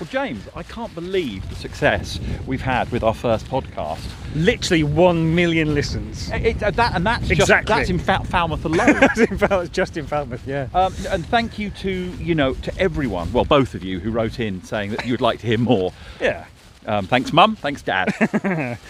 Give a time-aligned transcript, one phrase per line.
[0.00, 4.00] Well, James, I can't believe the success we've had with our first podcast.
[4.34, 6.30] Literally one million listens.
[6.30, 7.36] It, uh, that, and that's Exactly.
[7.36, 8.94] just that's in Fa- Falmouth alone.
[9.00, 10.68] That's in Falmouth, just in Falmouth, yeah.
[10.74, 14.38] Um, and thank you to you know to everyone, well, both of you who wrote
[14.40, 15.92] in saying that you would like to hear more.
[16.20, 16.44] Yeah.
[16.86, 17.56] Um, thanks, Mum.
[17.56, 18.14] Thanks, Dad.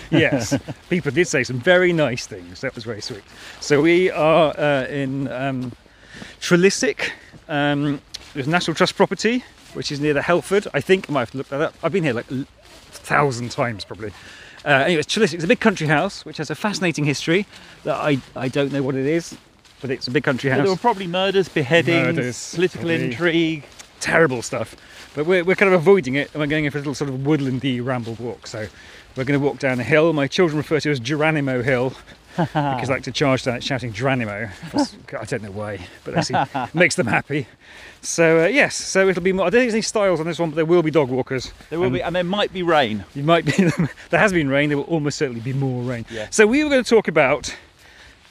[0.10, 0.58] yes,
[0.90, 2.60] people did say some very nice things.
[2.60, 3.22] That was very sweet.
[3.60, 5.72] So we are uh, in um,
[6.40, 7.10] Trelissick.
[7.48, 8.00] Um,
[8.34, 9.44] there's National Trust property,
[9.76, 10.66] which is near the Helford.
[10.74, 11.74] I think I might have to look that up.
[11.82, 12.44] I've been here like a
[12.90, 14.10] thousand times probably.
[14.64, 15.16] Uh, anyway, it's.
[15.16, 17.46] It's a big country house which has a fascinating history
[17.84, 19.36] that I, I don't know what it is,
[19.80, 20.62] but it's a big country house.
[20.62, 23.04] there were probably murders, beheadings, Murders, political probably.
[23.04, 23.64] intrigue.
[24.00, 24.76] Terrible stuff.
[25.14, 27.16] But we're, we're kind of avoiding it and we're going for a little sort of
[27.20, 28.46] woodlandy ramble walk.
[28.46, 28.66] So
[29.16, 30.12] we're going to walk down a hill.
[30.12, 31.94] My children refer to it as Geronimo Hill
[32.52, 34.50] because I like to charge down it shouting Dranimo.
[35.20, 37.46] I don't know why, but that seems- makes them happy.
[38.02, 39.46] So uh, yes, so it'll be more.
[39.46, 41.52] I don't think there's any styles on this one, but there will be dog walkers.
[41.70, 43.04] There will And be, and there might be rain.
[43.14, 43.52] You might be.
[44.10, 44.68] there has been rain.
[44.68, 46.04] There will almost certainly be more rain.
[46.10, 46.28] Yeah.
[46.30, 47.54] So we were going to talk about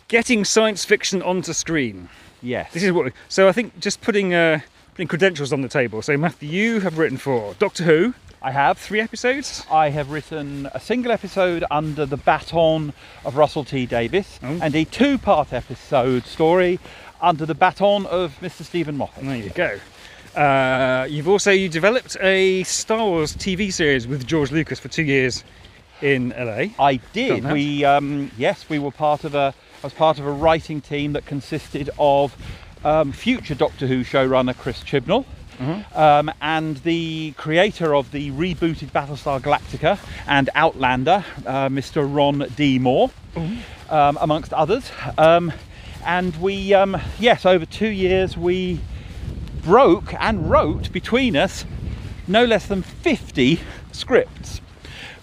[0.07, 2.09] getting science fiction onto screen.
[2.41, 2.71] Yes.
[2.73, 3.05] This is what.
[3.05, 4.59] We, so I think just putting uh,
[4.91, 6.01] putting credentials on the table.
[6.01, 8.13] So Matthew, you have written for Doctor Who,
[8.45, 8.77] I have.
[8.77, 9.65] three episodes.
[9.71, 12.93] I have written a single episode under the baton
[13.25, 14.59] of Russell T Davies Oh.
[14.61, 16.79] and a two part episode story
[17.19, 18.61] under the baton of Mr.
[18.63, 19.23] Steven Moffat.
[19.25, 19.79] There you go.
[20.39, 25.03] Uh, you've also you developed a Star Wars TV series with George Lucas for two
[25.03, 25.43] years
[26.03, 26.67] in LA.
[26.77, 27.51] I did.
[27.51, 31.13] We um, yes, we were part of a I was part of a writing team
[31.13, 32.35] that consisted of
[32.83, 35.25] um, future Doctor Who showrunner Chris Chibnall.
[35.59, 35.97] Mm-hmm.
[35.97, 42.05] Um, and the creator of the rebooted Battlestar Galactica and Outlander, uh, Mr.
[42.07, 42.79] Ron D.
[42.79, 43.11] Moore,
[43.89, 44.91] um, amongst others.
[45.17, 45.53] Um,
[46.05, 48.79] and we, um, yes, over two years, we
[49.63, 51.65] broke and wrote between us
[52.27, 53.59] no less than 50
[53.91, 54.61] scripts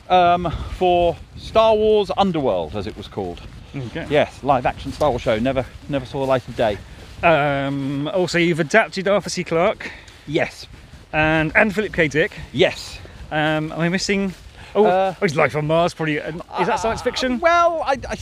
[0.09, 3.41] um, for Star Wars Underworld, as it was called.
[3.75, 4.07] Okay.
[4.11, 5.39] Yes, live action Star Wars show.
[5.39, 6.79] Never, never saw the light of day.
[7.23, 9.45] Um, also, you've adapted Arthur C.
[9.45, 9.91] Clarke
[10.27, 10.67] Yes,
[11.13, 12.09] and and Philip K.
[12.09, 12.33] Dick.
[12.53, 12.99] yes.
[13.31, 14.35] Um, am I missing?
[14.75, 15.95] Oh, Uh, oh, it's Life on Mars.
[15.95, 16.21] Probably.
[16.21, 17.41] uh, Is that science fiction?
[17.41, 18.15] Well, I, I,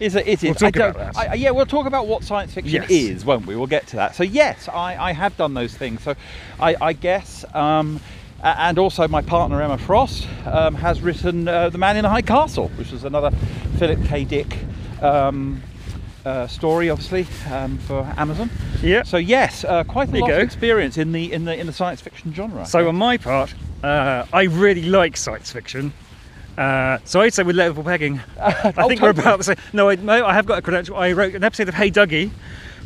[0.00, 0.26] is it?
[0.26, 0.44] Is it?
[0.44, 1.16] We'll talk I about that.
[1.30, 2.90] I, yeah, we'll talk about what science fiction Yes.
[2.90, 3.56] is, won't we?
[3.56, 4.14] We'll get to that.
[4.14, 6.02] So yes, I, I have done those things.
[6.02, 6.14] So
[6.60, 8.00] I, I guess, um,
[8.42, 12.22] and also my partner Emma Frost um, has written uh, The Man in the High
[12.22, 13.30] Castle, which was another
[13.78, 14.24] Philip K.
[14.24, 14.58] Dick
[15.02, 15.62] um,
[16.26, 18.50] uh, story, obviously um, for Amazon.
[18.82, 19.02] Yeah.
[19.04, 21.72] So yes, uh, quite a There lot of experience in the in the in the
[21.72, 22.66] science fiction genre.
[22.66, 23.54] So on my part,
[23.84, 25.92] uh, I really like science fiction.
[26.58, 28.18] Uh, so I'd say we're level pegging.
[28.40, 29.56] I think Oh, we're about the same.
[29.72, 30.96] No, I, no, I have got a credential.
[30.96, 32.30] I wrote an episode of Hey Duggee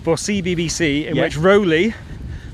[0.02, 1.22] for CBBC in Yeah.
[1.22, 1.94] which Roly,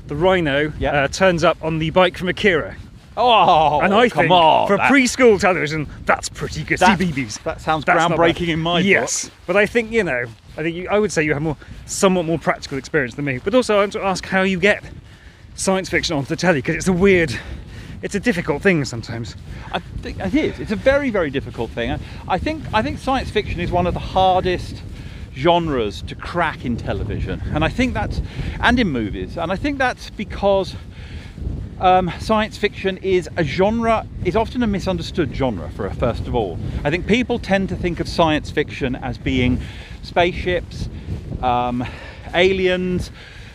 [0.07, 0.91] the rhino, Yeah.
[1.03, 2.75] uh, turns up on the bike from Akira.
[3.17, 6.77] oh, and I come think on, for that- preschool television, that's pretty good.
[6.79, 7.41] That- CBBC.
[7.43, 9.33] that sounds That's groundbreaking in my yes, book.
[9.47, 10.25] but I think you know,
[10.57, 13.37] I think you, I would say you have more, somewhat more practical experience than me.
[13.37, 14.83] But also, I want to ask how you get
[15.53, 17.37] science fiction onto the telly because it's a weird,
[18.01, 19.35] it's a difficult thing sometimes.
[19.71, 20.59] I think it is.
[20.59, 21.99] It's a very, very difficult thing.
[22.27, 24.81] I think I think science fiction is one of the hardest
[25.35, 28.21] genres to crack in television, and I think that's
[28.59, 30.75] and in movies, and I think that's because
[31.79, 35.69] um, science fiction is a genre is often a misunderstood genre.
[35.69, 39.17] For a first of all, I think people tend to think of science fiction as
[39.17, 39.59] being
[40.01, 40.89] spaceships,
[41.41, 41.85] um,
[42.33, 43.11] aliens,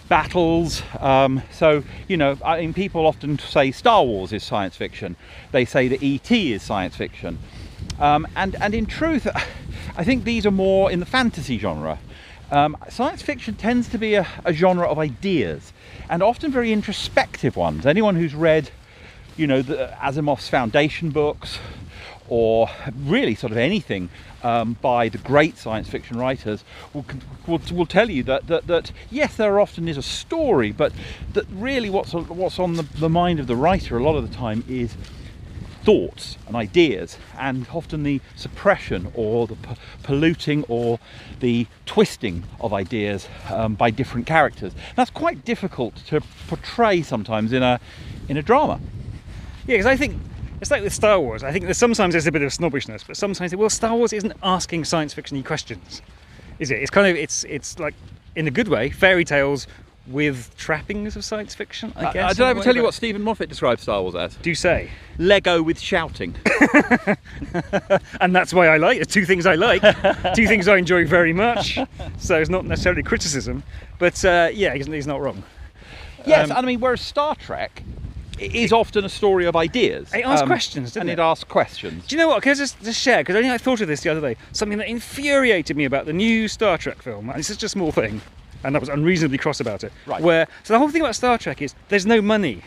[0.09, 0.83] battles.
[1.01, 5.17] Um, so you know, I mean, people often say Star Wars is science fiction.
[5.51, 7.39] They say that ET is science fiction,
[7.99, 9.27] um, and and in truth,
[9.97, 11.99] I think these are more in the fantasy genre.
[12.53, 15.73] Um, science fiction tends to be a, a genre of ideas,
[16.13, 17.87] and often very introspective ones.
[17.87, 18.69] Anyone who's read,
[19.35, 21.59] you know, the Asimov's Foundation books,
[22.29, 24.11] or really sort of anything
[24.43, 27.07] um, by the great science fiction writers, will,
[27.47, 30.93] will, will tell you that, that, that yes, there often is a story, but
[31.33, 34.37] that really what's what's on the, the mind of the writer a lot of the
[34.37, 34.95] time is
[35.85, 39.57] thoughts and ideas, and often the suppression or the
[40.03, 40.99] polluting or
[41.41, 44.73] the twisting of ideas um, by different characters.
[44.97, 47.81] That's quite difficult to portray sometimes in a
[48.29, 48.81] in a drama.
[49.67, 50.17] Yeah, because I think
[50.61, 51.43] it's like with Star Wars.
[51.43, 54.33] I think there's sometimes there's a bit of snobbishness, but sometimes well, Star Wars isn't
[54.43, 56.03] asking science fiction questions,
[56.59, 56.81] is it?
[56.81, 57.95] It's kind of it's it's like
[58.37, 59.67] in a good way fairy tales
[60.07, 61.93] with trappings of science fiction.
[61.97, 62.25] I guess.
[62.25, 64.35] I in don't ever tell you what Steven Moffat describes Star Wars as.
[64.37, 66.35] Do say, Lego with shouting.
[68.21, 69.09] and that's why I like it.
[69.09, 69.83] Two things I like,
[70.35, 71.79] two things I enjoy very much.
[72.19, 73.63] So it's not necessarily criticism,
[73.99, 75.43] but uh, yeah, he's, he's not wrong.
[76.27, 77.83] yes, Um, I mean, whereas Star Trek
[78.39, 80.13] it is often a story of ideas.
[80.13, 81.15] It asks questions, doesn't and it?
[81.15, 82.07] it asks questions.
[82.07, 82.43] Do you know what?
[82.43, 83.23] Can I just, just share?
[83.23, 84.37] Because I I thought of this the other day.
[84.53, 87.29] Something that infuriated me about the new Star Trek film.
[87.29, 88.21] And it's just a small thing,
[88.65, 89.93] and I was unreasonably cross about it.
[90.07, 90.21] Right.
[90.23, 92.63] Where so the whole thing about Star Trek is there's no money.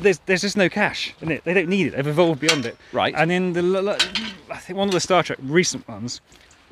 [0.00, 1.44] There's there's just no cash in it.
[1.44, 1.96] They don't need it.
[1.96, 2.76] They've evolved beyond it.
[2.92, 3.14] Right.
[3.16, 3.96] And in the
[4.50, 6.20] I think one of the Star Trek recent ones,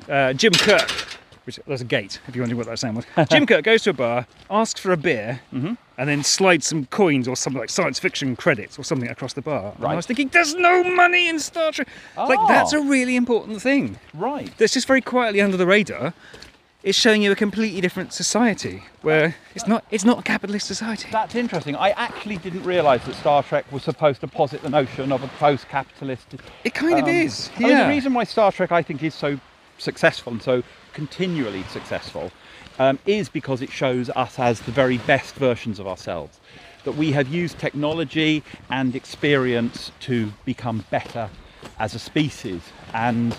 [0.09, 0.91] uh, Jim Kirk.
[1.45, 3.05] Which there's a gate, if you're wondering what that sound was.
[3.29, 5.73] Jim Kirk goes to a bar, asks for a beer, Mm-hmm.
[5.97, 9.41] and then slides some coins or something like science fiction credits or something across the
[9.41, 9.73] bar.
[9.75, 11.89] And I was thinking, there's no money in Star Trek.
[12.15, 12.47] Like Oh.
[12.47, 13.99] that's a really important thing.
[14.13, 14.57] Right.
[14.57, 16.13] That's just very quietly under the radar.
[16.83, 21.07] It's showing you a completely different society where it's not it's not a capitalist society.
[21.13, 21.77] That's interesting.
[21.77, 25.29] I actually didn't realise that Star Trek was supposed to posit the notion of a
[25.39, 26.35] post-capitalist.
[26.65, 27.49] It kind of um, is.
[27.55, 29.39] I mean, the reason why Star Trek, I think, is so
[29.77, 32.33] successful and so continually successful
[32.79, 36.41] um, is because it shows us as the very best versions of ourselves.
[36.83, 41.29] That we have used technology and experience to become better
[41.79, 42.61] as a species.
[42.93, 43.37] And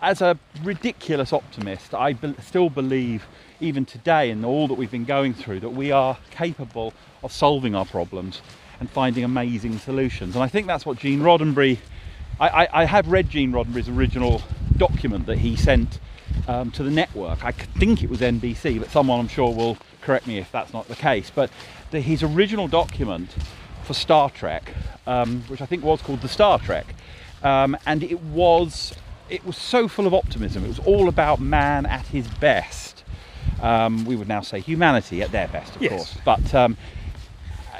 [0.00, 3.26] as a ridiculous optimist, I be- still believe,
[3.60, 6.92] even today, in all that we've been going through, that we are capable
[7.22, 8.40] of solving our problems
[8.80, 10.34] and finding amazing solutions.
[10.34, 11.78] And I think that's what Gene Roddenberry.
[12.40, 14.42] I, I, I have read Gene Roddenberry's original
[14.76, 16.00] document that he sent
[16.48, 17.44] um, to the network.
[17.44, 20.88] I think it was NBC, but someone I'm sure will correct me if that's not
[20.88, 21.30] the case.
[21.30, 21.50] But
[21.90, 23.30] the, his original document
[23.84, 24.72] for Star Trek,
[25.06, 26.86] um, which I think was called the Star Trek,
[27.42, 28.94] um, and it was
[29.32, 30.62] it was so full of optimism.
[30.64, 33.02] It was all about man at his best.
[33.60, 35.90] Um, we would now say humanity at their best, of Yes.
[35.92, 36.16] course.
[36.24, 36.76] But um,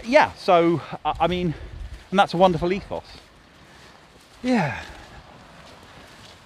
[0.05, 1.55] yeah, so I mean,
[2.11, 3.05] and that's a wonderful ethos.
[4.43, 4.81] Yeah.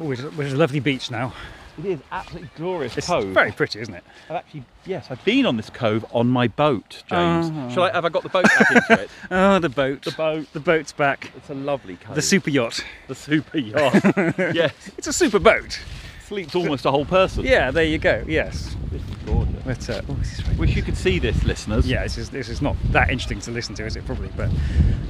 [0.00, 1.32] Oh, there's a, there's a lovely beach now.
[1.78, 3.26] It is absolutely glorious It's cove.
[3.34, 4.02] very pretty, isn't it?
[4.31, 7.50] I've actually, yes, I've been on this cove on my boat, James.
[7.55, 7.70] Oh.
[7.70, 7.93] Shall I?
[7.93, 9.11] Have I got the boat back into it?
[9.31, 10.02] Oh, the boat.
[10.02, 10.52] The boat.
[10.55, 11.31] The boat's back.
[11.37, 12.14] It's a lovely cove.
[12.14, 12.82] The super yacht.
[13.08, 13.94] the super yacht.
[14.55, 15.78] yes, It's a super boat.
[16.26, 17.44] sleeps almost a whole person.
[17.44, 18.25] Yeah, there you go.
[18.26, 18.75] Yes.
[18.90, 19.52] This is gorgeous.
[19.64, 21.87] But uh, oh, very Wish you could see this, listeners.
[21.87, 24.06] yeah, this is this is not that interesting to listen to, is it?
[24.06, 24.49] Probably, but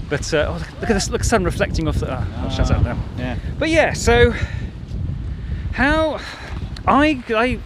[0.08, 1.10] but uh, oh, look, at this!
[1.10, 2.10] Look, sun reflecting off the.
[2.10, 2.98] Uh, I'll shut up now.
[3.18, 3.38] Yeah.
[3.58, 4.32] But yeah, so
[5.72, 6.18] how
[6.86, 7.58] I I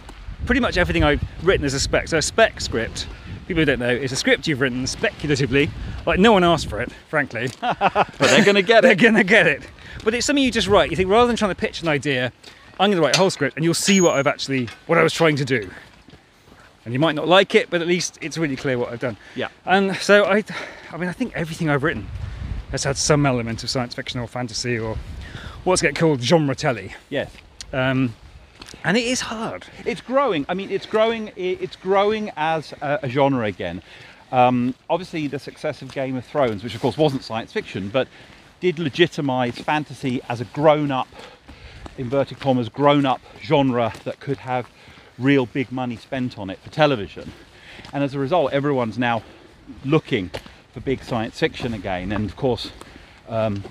[0.45, 2.07] pretty much everything I've written is a spec.
[2.07, 3.07] So a spec script.
[3.47, 5.69] People who don't know is a script you've written speculatively,
[6.05, 7.49] like no one asked for it, frankly.
[7.59, 8.81] But they're going to get it.
[8.83, 9.63] They're gonna get it.
[10.03, 10.89] But it's something you just write.
[10.89, 12.31] You think rather than trying to pitch an idea,
[12.79, 15.13] I'm gonna write a whole script, and you'll see what I've actually what I was
[15.13, 15.69] trying to do.
[16.85, 19.17] And you might not like it, but at least it's really clear what I've done.
[19.35, 19.49] Yeah.
[19.65, 20.43] And so I,
[20.91, 22.07] I mean, I think everything I've written
[22.71, 24.97] has had some element of science fiction or fantasy or
[25.63, 26.95] what's get called genre telly.
[27.09, 27.31] Yes.
[27.71, 28.15] Um,
[28.83, 29.65] and it is hard.
[29.85, 30.45] It's growing.
[30.49, 31.31] I mean, it's growing.
[31.35, 33.81] It's growing as a, a genre again.
[34.31, 38.07] Um, obviously, the success of Game of Thrones, which of course wasn't science fiction, but
[38.61, 41.07] did legitimise fantasy as a grown-up,
[41.97, 44.69] inverted commas, grown-up genre that could have
[45.17, 47.31] real big money spent on it for television.
[47.91, 49.23] And as a result, everyone's now
[49.83, 50.31] looking
[50.73, 52.11] for big science fiction again.
[52.11, 52.71] And of course,
[53.27, 53.63] um,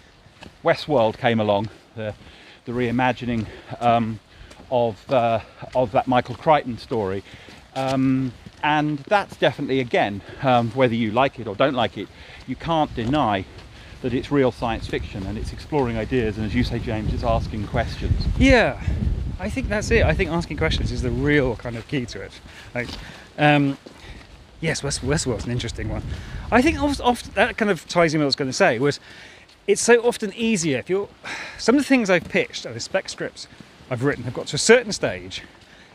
[0.62, 2.14] Westworld came along, the,
[2.64, 3.46] the reimagining
[3.80, 4.20] um,
[4.70, 5.40] of, uh,
[5.74, 7.22] of that Michael Crichton story.
[7.74, 8.32] Um,
[8.62, 12.08] and that's definitely, again, um, whether you like it or don't like it,
[12.46, 13.44] you can't deny
[14.02, 16.36] that it's real science fiction and it's exploring ideas.
[16.36, 18.26] And as you say, James, it's asking questions.
[18.38, 18.82] Yeah,
[19.38, 20.04] I think that's it.
[20.04, 22.32] I think asking questions is the real kind of key to it.
[22.74, 22.88] Like,
[23.38, 23.78] um,
[24.60, 26.02] yes, West, Westworld's an interesting one.
[26.50, 28.56] I think often, often that kind of ties in with what I was going to
[28.56, 29.00] say was
[29.66, 31.08] it's so often easier if you're
[31.58, 33.46] some of the things I've pitched are the spec scripts
[33.90, 35.42] I've written have got to a certain stage,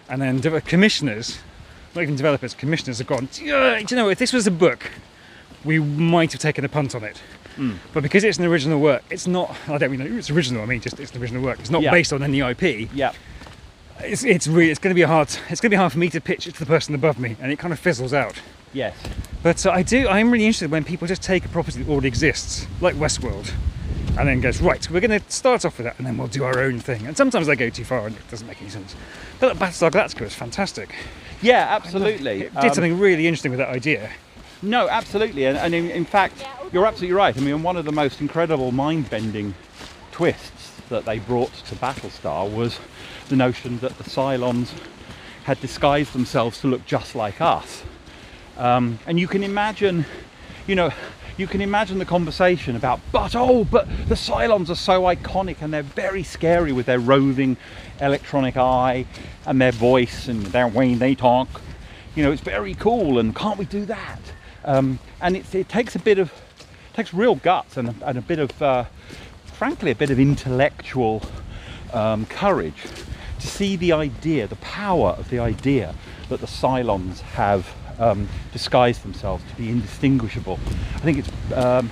[0.09, 1.39] and then de- commissioners,
[1.95, 3.29] not even developers, commissioners have gone.
[3.31, 4.91] Do you know if this was a book,
[5.63, 7.21] we might have taken a punt on it.
[7.93, 9.55] But because it's an original work, it's not.
[9.69, 10.61] I don't mean it's original.
[10.61, 11.57] I mean just it's an original work.
[11.61, 11.91] It's not Yeah.
[11.91, 12.89] based on any IP.
[12.93, 13.13] Yeah,
[14.01, 15.29] It's, it's really it's going to be hard.
[15.49, 17.37] It's going to be hard for me to pitch it to the person above me,
[17.41, 18.35] and it kind of fizzles out.
[18.73, 18.93] yes,
[19.41, 20.05] But uh, I do.
[20.09, 23.53] I'm really interested when people just take a property that already exists, like Westworld,
[24.17, 24.89] and then goes right.
[24.89, 27.05] We're going to start off with that, and then we'll do our own thing.
[27.05, 28.95] And sometimes they go too far, and it doesn't make any sense.
[29.39, 30.93] But Battlestar Galactica was fantastic.
[31.41, 32.43] yeah, absolutely.
[32.43, 34.09] It did Um, something really interesting with that idea.
[34.61, 37.37] No, absolutely, and, and in, in fact, you're absolutely right.
[37.37, 39.53] I mean, one of the most incredible mind-bending
[40.11, 42.79] twists that they brought to Battlestar was
[43.29, 44.71] the notion that the Cylons
[45.43, 47.83] had disguised themselves to look just like us.
[48.57, 50.05] Um, and you can imagine,
[50.65, 50.91] you know,
[51.37, 55.73] you can imagine the conversation about, but oh, but the Cylons are so iconic and
[55.73, 57.57] they're very scary with their roving
[57.99, 59.05] electronic eye
[59.45, 61.61] and their voice and their way they talk.
[62.15, 64.19] You know, it's very cool, and can't we do that?
[64.63, 66.31] Um, and it, it takes a bit of
[66.93, 68.85] takes real guts and, and a bit of, uh,
[69.45, 71.21] frankly, a bit of intellectual
[71.91, 72.81] um, courage
[73.39, 75.93] to see the idea, the power of the idea
[76.29, 80.59] that the Cylons have um, disguised themselves to be indistinguishable.
[80.95, 81.91] I think it's, um,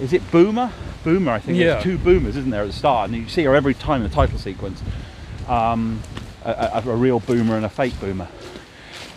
[0.00, 0.72] is it Boomer?
[1.04, 1.58] Boomer, I think.
[1.58, 1.74] Yeah.
[1.74, 3.10] There's two Boomers, isn't there, at the start?
[3.10, 4.82] And you see her every time in the title sequence.
[5.46, 6.02] Um,
[6.44, 8.28] a, a, a real Boomer and a fake Boomer.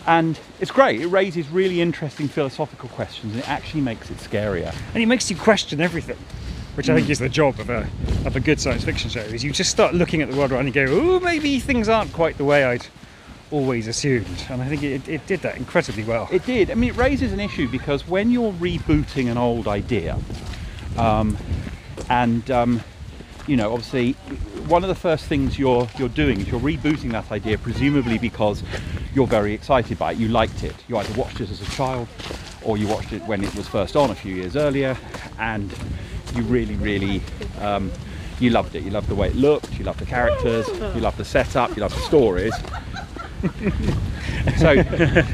[0.08, 1.02] And it's great.
[1.02, 4.74] It raises really interesting philosophical questions and it actually makes it scarier.
[4.94, 6.18] and it makes you question everything,
[6.76, 7.88] which I think is the job of a
[8.26, 9.20] of a good science fiction show.
[9.20, 11.88] Is you just start looking at the world around and you go, oh, maybe things
[11.88, 12.88] aren't quite the way I'd
[13.52, 14.46] always assumed.
[14.50, 16.28] And I think it, it did that incredibly well.
[16.32, 16.72] It did.
[16.72, 20.18] I mean, it raises an issue because when you're rebooting an old idea,
[20.98, 21.38] um,
[22.10, 22.84] and um,
[23.48, 24.14] you know, obviously,
[24.68, 28.64] one of the first things you're you're doing is you're rebooting that idea, presumably because
[29.14, 30.18] you're very excited by it.
[30.18, 30.76] You liked it.
[30.88, 32.08] You either watched it as a child,
[32.64, 34.98] or you watched it when it was first on a few years earlier,
[35.40, 35.74] and
[36.36, 37.22] you really, really.
[37.60, 37.92] Um,
[38.40, 38.82] you loved it.
[38.82, 39.78] You loved the way it looked.
[39.78, 40.68] You loved the characters.
[40.68, 41.76] You loved the setup.
[41.76, 42.54] You loved the stories.
[44.58, 44.76] so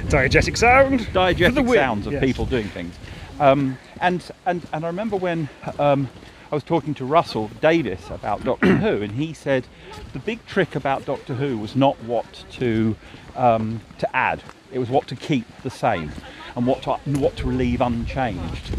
[0.09, 1.01] Diegetic sound.
[1.01, 2.23] The diegetic sounds of Yes.
[2.23, 2.95] people doing things.
[3.39, 6.09] Um, and, and, and I remember when um,
[6.51, 9.67] I was talking to Russell Davies about Doctor Who, and he said
[10.13, 12.95] the big trick about Doctor Who was not what to,
[13.35, 16.11] um, to add, it was what to keep the same
[16.55, 18.73] and what to, what to leave unchanged.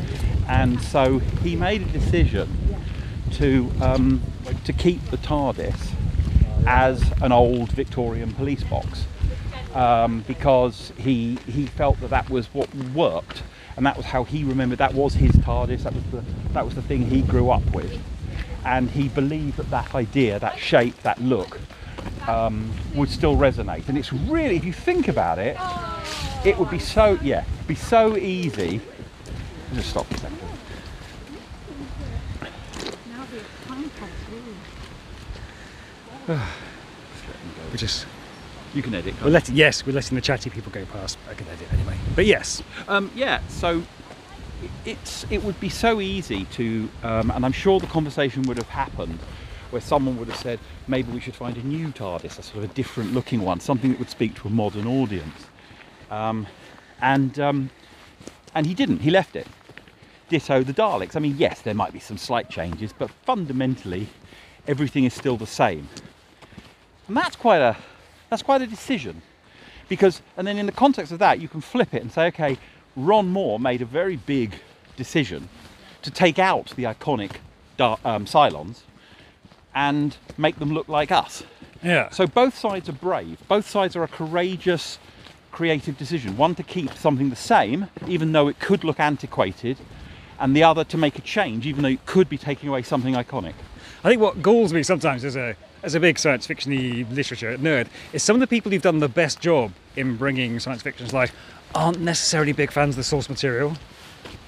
[0.48, 2.48] And so he made a decision
[3.32, 4.22] to, um,
[4.64, 5.92] to keep the TARDIS
[6.66, 9.04] as an old Victorian police box
[9.78, 13.44] um, because he he felt that that was what worked,
[13.76, 14.78] and that was how he remembered.
[14.78, 15.84] That was his TARDIS.
[15.84, 17.96] That was the that was the thing he grew up with,
[18.64, 21.60] and he believed that that idea, that shape, that look,
[22.26, 23.88] um, would still resonate.
[23.88, 25.56] And it's really, if you think about it,
[26.44, 28.80] it would be so yeah, be so easy.
[29.74, 30.38] Just stop for a second.
[33.12, 34.12] Now the time comes
[36.26, 36.36] through.
[37.70, 38.06] We're just
[38.74, 39.14] You can edit.
[39.22, 41.18] we're letting yes, we're letting the chatty people go past.
[41.30, 41.96] I can edit anyway.
[42.14, 43.82] But yes, Um, yeah, so
[44.84, 48.68] it's it would be so easy to, um, and I'm sure the conversation would have
[48.68, 49.18] happened
[49.70, 52.70] where someone would have said maybe we should find a new TARDIS, a sort of
[52.70, 55.46] a different looking one, something that would speak to a modern audience.
[56.10, 56.46] Um,
[57.00, 57.70] and um,
[58.54, 59.00] and he didn't.
[59.00, 59.46] He left it.
[60.28, 61.16] Ditto the Daleks.
[61.16, 64.08] I mean, yes, there might be some slight changes, but fundamentally,
[64.66, 65.88] everything is still the same.
[67.06, 67.76] And that's quite a
[68.30, 69.22] that's quite a decision.
[69.88, 72.58] Because and then in the context of that you can flip it and say okay
[72.96, 74.54] ron moore made a very big
[74.96, 75.48] decision
[76.02, 77.36] to take out the iconic
[77.78, 78.80] um, cylons
[79.74, 81.44] and make them look like us.
[81.82, 82.10] Yeah.
[82.10, 83.38] so both sides are brave.
[83.46, 84.98] Both sides are a courageous
[85.52, 86.36] creative decision.
[86.36, 89.78] One to keep something the same even though it could look antiquated
[90.40, 93.14] and the other to make a change even though it could be taking away something
[93.14, 93.54] iconic.
[94.04, 96.72] I think what galls me sometimes as a as a big science fiction
[97.14, 100.82] literature nerd is some of the people who've done the best job in bringing science
[100.82, 101.34] fiction to life
[101.74, 103.74] aren't necessarily big fans of the source material.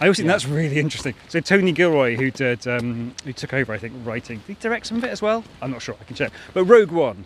[0.01, 0.33] I always think Yeah.
[0.33, 1.15] that's really interesting.
[1.29, 4.87] So Tony Gilroy, who did, um, who took over, I think, writing, did he direct
[4.87, 5.45] some of it as well?
[5.63, 5.95] I'm not sure.
[6.01, 6.33] I can check.
[6.55, 7.25] But Rogue One,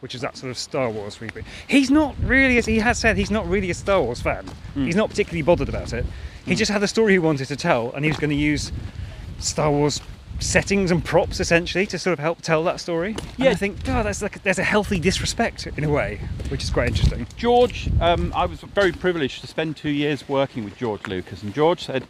[0.00, 2.56] which is that sort of Star Wars reboot, he's not really.
[2.58, 4.46] As he has said, he's not really a Star Wars fan.
[4.74, 6.04] He's not particularly bothered about it.
[6.46, 8.72] He just had a story he wanted to tell, and he was going to use
[9.38, 10.00] Star Wars
[10.40, 13.12] settings and props essentially to sort of help tell that story.
[13.36, 13.50] Yeah, Yeah.
[13.50, 16.88] I think oh, that's like there's a healthy disrespect in a way, which is quite
[16.88, 17.26] interesting.
[17.36, 21.54] George, um, I was very privileged to spend two years working with George Lucas, and
[21.54, 22.06] George said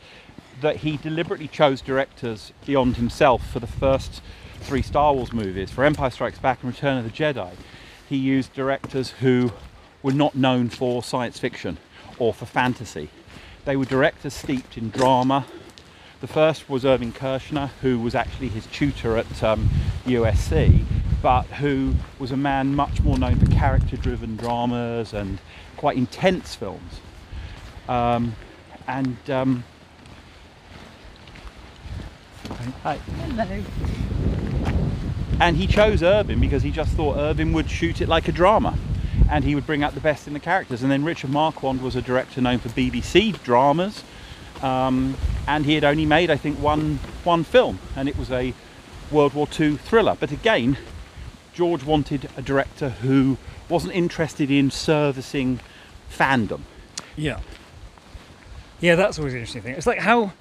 [0.60, 4.22] that he deliberately chose directors beyond himself for the first
[4.60, 5.70] three Star Wars movies.
[5.70, 7.52] For Empire Strikes Back and Return of the Jedi,
[8.08, 9.52] he used directors who
[10.02, 11.78] were not known for science fiction
[12.18, 13.10] or for fantasy.
[13.64, 15.46] They were directors steeped in drama.
[16.20, 19.68] The first was Irving Kershner, who was actually his tutor at um,
[20.06, 20.84] USC,
[21.20, 25.38] but who was a man much more known for character driven dramas and
[25.76, 27.00] quite intense films.
[27.88, 28.36] Um,
[28.86, 29.64] and um,
[32.82, 32.96] hi.
[32.96, 33.62] Hello.
[35.40, 38.78] and he chose Irving because he just thought Irving would shoot it like a drama
[39.30, 40.82] and he would bring out the best in the characters.
[40.82, 44.04] And then Richard Marquand was a director known for BBC dramas,
[44.64, 45.16] um,
[45.46, 48.54] and he had only made, I think, one one film, and it was a
[49.10, 50.16] World War II thriller.
[50.18, 50.78] But again,
[51.52, 53.36] George wanted a director who
[53.68, 55.60] wasn't interested in servicing
[56.10, 56.62] fandom.
[57.16, 57.40] Yeah.
[58.80, 59.74] Yeah, that's always an interesting thing.
[59.74, 60.32] It's like how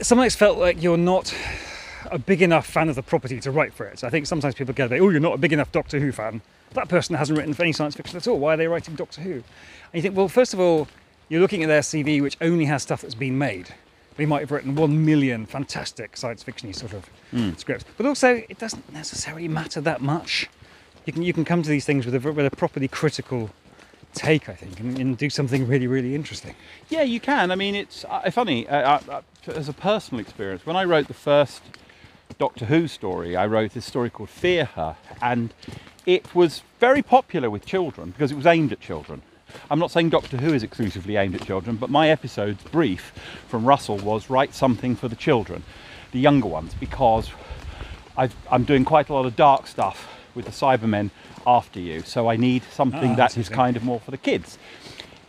[0.00, 1.34] sometimes felt like you're not
[2.10, 3.98] a big enough fan of the property to write for it.
[3.98, 6.00] So I think sometimes people get a bit, oh, you're not a big enough Doctor
[6.00, 6.42] Who fan.
[6.72, 8.38] That person hasn't written for any science fiction at all.
[8.38, 9.32] Why are they writing Doctor Who?
[9.32, 9.42] And
[9.92, 10.88] you think, well, first of all,
[11.34, 13.74] you're looking at their CV, which only has stuff that's been made.
[14.16, 17.10] they might have written one million fantastic science fiction sort of
[17.58, 17.84] scripts.
[17.96, 20.48] But also, it doesn't necessarily matter that much.
[21.06, 23.50] You can you can come to these things with a with a properly critical
[24.12, 26.54] take, I think, and, and do something really really interesting.
[26.88, 27.50] Yeah, you can.
[27.50, 28.68] I mean, it's uh, funny.
[28.68, 29.00] Uh, uh,
[29.48, 31.62] uh, as a personal experience, when I wrote the first
[32.38, 35.52] Doctor Who story, I wrote this story called Fear Her, and
[36.06, 39.22] it was very popular with children because it was aimed at children.
[39.70, 43.12] I'm not saying Doctor Who is exclusively aimed at children, but my episode's brief
[43.48, 45.62] from Russell was write something for the children,
[46.12, 47.30] the younger ones, because
[48.16, 51.10] I've, I'm doing quite a lot of dark stuff with the Cybermen
[51.46, 54.58] after you, so I need something Ah, that's is kind of more for the kids.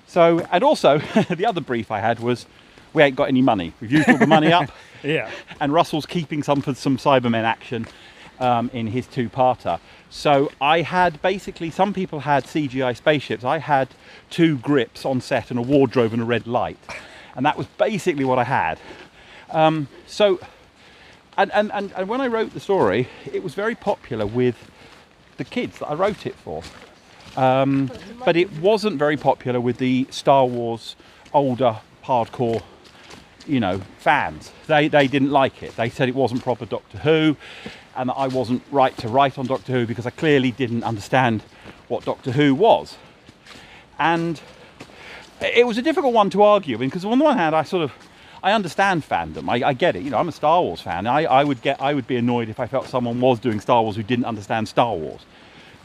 [0.08, 0.98] So, and also
[1.29, 2.46] the other brief I had was
[2.94, 3.74] we ain't got any money.
[3.82, 4.72] We've used all the money up,
[5.03, 5.29] Yeah.
[5.60, 7.86] and Russell's keeping some for some Cybermen action
[8.39, 9.79] um, in his two-parter.
[10.09, 13.43] So I had basically some people had CGI spaceships.
[13.43, 13.89] I had
[14.29, 16.79] two grips on set and a wardrobe and a red light,
[17.35, 18.79] and that was basically what I had.
[19.51, 20.39] Um, so,
[21.37, 24.71] and, and, and, and when I wrote the story, it was very popular with
[25.37, 26.63] the kids that I wrote it for.
[27.35, 27.91] Um,
[28.23, 30.95] but it wasn't very popular with the Star Wars
[31.33, 32.63] older hardcore,
[33.45, 34.51] you know, fans.
[34.67, 35.75] They they didn't like it.
[35.75, 37.35] They said it wasn't proper Doctor Who,
[37.95, 41.43] and that I wasn't right to write on Doctor Who because I clearly didn't understand
[41.87, 42.97] what Doctor Who was.
[43.99, 44.41] And
[45.41, 47.91] it was a difficult one to argue because on the one hand I sort of
[48.43, 49.49] I understand fandom.
[49.49, 50.03] I, I get it.
[50.03, 51.07] You know, I'm a Star Wars fan.
[51.07, 53.81] I, I would get I would be annoyed if I felt someone was doing Star
[53.81, 55.25] Wars who didn't understand Star Wars.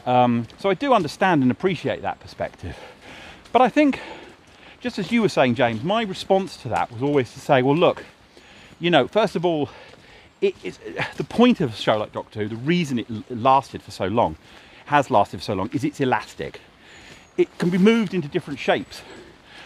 [0.05, 2.77] Um, so I do understand and appreciate that perspective.
[3.51, 3.99] But I think,
[4.79, 7.75] just as you were saying, James, my response to that was always to say, well,
[7.75, 8.03] look,
[8.79, 9.69] you know, first of all,
[10.41, 10.79] it, it's,
[11.17, 14.37] the point of a show like Doctor Who, the reason it lasted for so long,
[14.85, 16.59] has lasted for so long, is it's elastic.
[17.37, 19.03] It can be moved into different shapes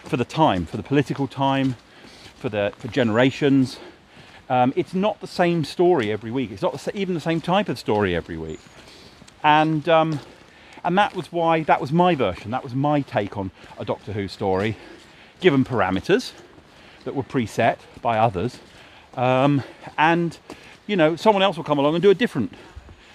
[0.04, 1.76] for the time, for the political time,
[2.36, 3.78] for the for generations.
[4.48, 6.52] Um, it's not the same story every week.
[6.52, 8.60] It's not even the same type of story every week.
[9.42, 10.20] And um,
[10.84, 12.50] and that was why that was my version.
[12.50, 14.76] That was my take on a Doctor Who story,
[15.40, 16.32] given parameters
[17.04, 18.58] that were preset by others.
[19.14, 19.62] Um,
[19.96, 20.38] and
[20.86, 22.52] you know, someone else will come along and do a different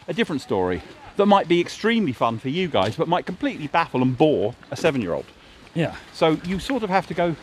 [0.07, 0.81] a different story
[1.17, 4.75] that might be extremely fun for you guys, but might completely baffle and bore a
[4.75, 5.25] seven-year-old.
[5.73, 5.95] Yeah.
[6.13, 7.35] So you sort of have to go.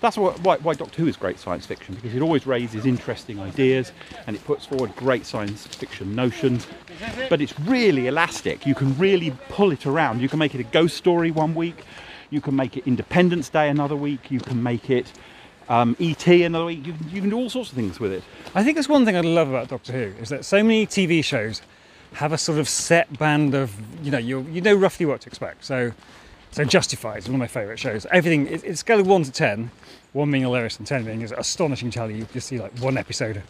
[0.00, 3.40] That's why, why, why Doctor Who is great science fiction because it always raises interesting
[3.40, 3.92] ideas
[4.26, 6.66] and it puts forward great science fiction notions.
[7.30, 8.66] But it's really elastic.
[8.66, 10.20] You can really pull it around.
[10.20, 11.84] You can make it a ghost story one week.
[12.30, 14.30] You can make it Independence Day another week.
[14.30, 15.10] You can make it
[15.68, 16.86] um, ET another week.
[16.86, 18.22] You can, you can do all sorts of things with it.
[18.54, 21.22] I think that's one thing I love about Doctor Who is that so many TV
[21.24, 21.62] shows
[22.14, 25.28] have a sort of set band of you know you you know roughly what to
[25.28, 25.64] expect.
[25.64, 25.92] So
[26.52, 28.06] so Justified is one of my favourite shows.
[28.10, 29.70] Everything it's, it's scale of one to ten,
[30.12, 31.90] one being hilarious and ten being is astonishing.
[31.90, 33.42] Tell you just see like one episode a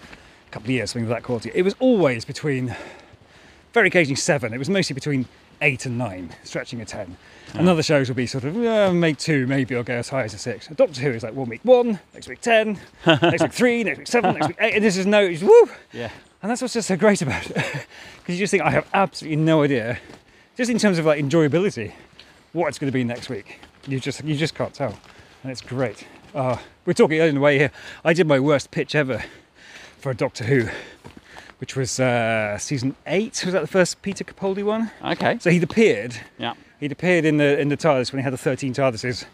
[0.51, 1.51] couple of years something of that quality.
[1.55, 2.75] It was always between
[3.73, 4.55] very occasionally seven.
[4.55, 5.27] It was mostly between
[5.61, 7.17] eight and nine, stretching a ten.
[7.55, 10.25] And other shows will be sort of uh, make two, maybe I'll go as high
[10.25, 10.67] as a six.
[10.69, 14.07] Doctor Who is like one week one, next week ten, next week three, next week
[14.09, 15.71] seven, next week eight, and this is no, it's woo.
[15.93, 16.11] Yeah.
[16.43, 17.57] And that's what's just so great about it,
[18.19, 19.99] because you just think I have absolutely no idea,
[20.57, 21.93] just in terms of like enjoyability,
[22.53, 23.61] what it's going to be next week.
[23.87, 24.99] You just you just can't tell,
[25.43, 26.07] and it's great.
[26.35, 27.71] Uh, we're talking in the way here.
[28.05, 29.25] I did my worst pitch ever
[29.99, 30.69] for a Doctor Who,
[31.59, 33.43] which was uh, season eight.
[33.45, 34.91] Was that the first Peter Capaldi one?
[35.05, 35.39] Okay.
[35.41, 36.17] So he'd appeared.
[36.39, 36.55] Yeah.
[36.81, 39.25] He'd appeared in the in the TARDIS when he had the thirteen TARDISes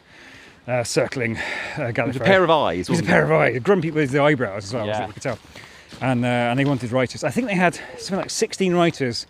[0.69, 1.99] uh, circling uh, Gallifrey.
[1.99, 2.87] It was a pair of eyes.
[2.87, 3.25] He was a pair it?
[3.25, 5.01] of eyes, grumpy with the eyebrows as well, Yeah.
[5.03, 5.39] as you could tell.
[6.01, 7.25] And uh, and they wanted writers.
[7.25, 9.27] I think they had something like 16 writers.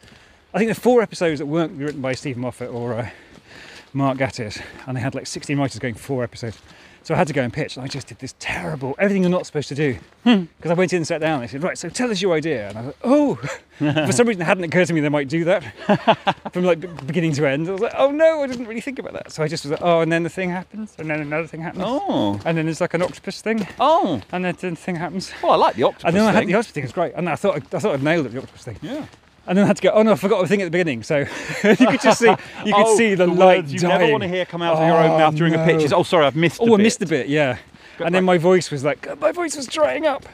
[0.55, 3.11] I think there were four episodes that weren't written by Steve Moffat or uh,
[3.95, 6.59] Mark Gatiss, and they had like 16 writers going for four episodes.
[7.05, 9.31] So I had to go and pitch, and I just did this terrible, everything you're
[9.31, 9.99] not supposed to do.
[10.23, 10.45] Hmm.
[10.57, 12.33] Because I went in and sat down, and they said, right, so tell us your
[12.35, 12.69] idea.
[12.69, 13.35] And I was like, oh,
[14.07, 15.65] for some reason it hadn't occurred to me they might do that
[16.53, 17.69] from like beginning to end.
[17.69, 19.33] I was like, oh no, I didn't really think about that.
[19.33, 21.61] So I just was like, oh, and then the thing happens, and then another thing
[21.61, 21.83] happens.
[21.85, 22.41] Oh.
[22.45, 24.21] And then there's like an octopus thing, Oh.
[24.31, 25.33] and then the thing happens.
[25.43, 26.49] Well, I like the octopus And then I had thing.
[26.49, 27.15] the octopus thing, it's great.
[27.17, 28.79] And I thought I thought I'd nailed it, the octopus thing.
[28.81, 29.07] Yeah.
[29.47, 31.03] And then I had to go, oh no, I forgot the thing at the beginning.
[31.03, 31.19] So
[31.65, 32.27] you could just see,
[32.65, 33.99] you could oh, see the, the light you dying.
[34.01, 35.93] never want to hear come out of your own Oh, mouth during a pitch is,
[35.93, 37.59] oh, sorry, I've missed Oh, I bit." missed a bit, yeah.
[37.99, 40.25] Got and then my voice was like, my voice was drying up.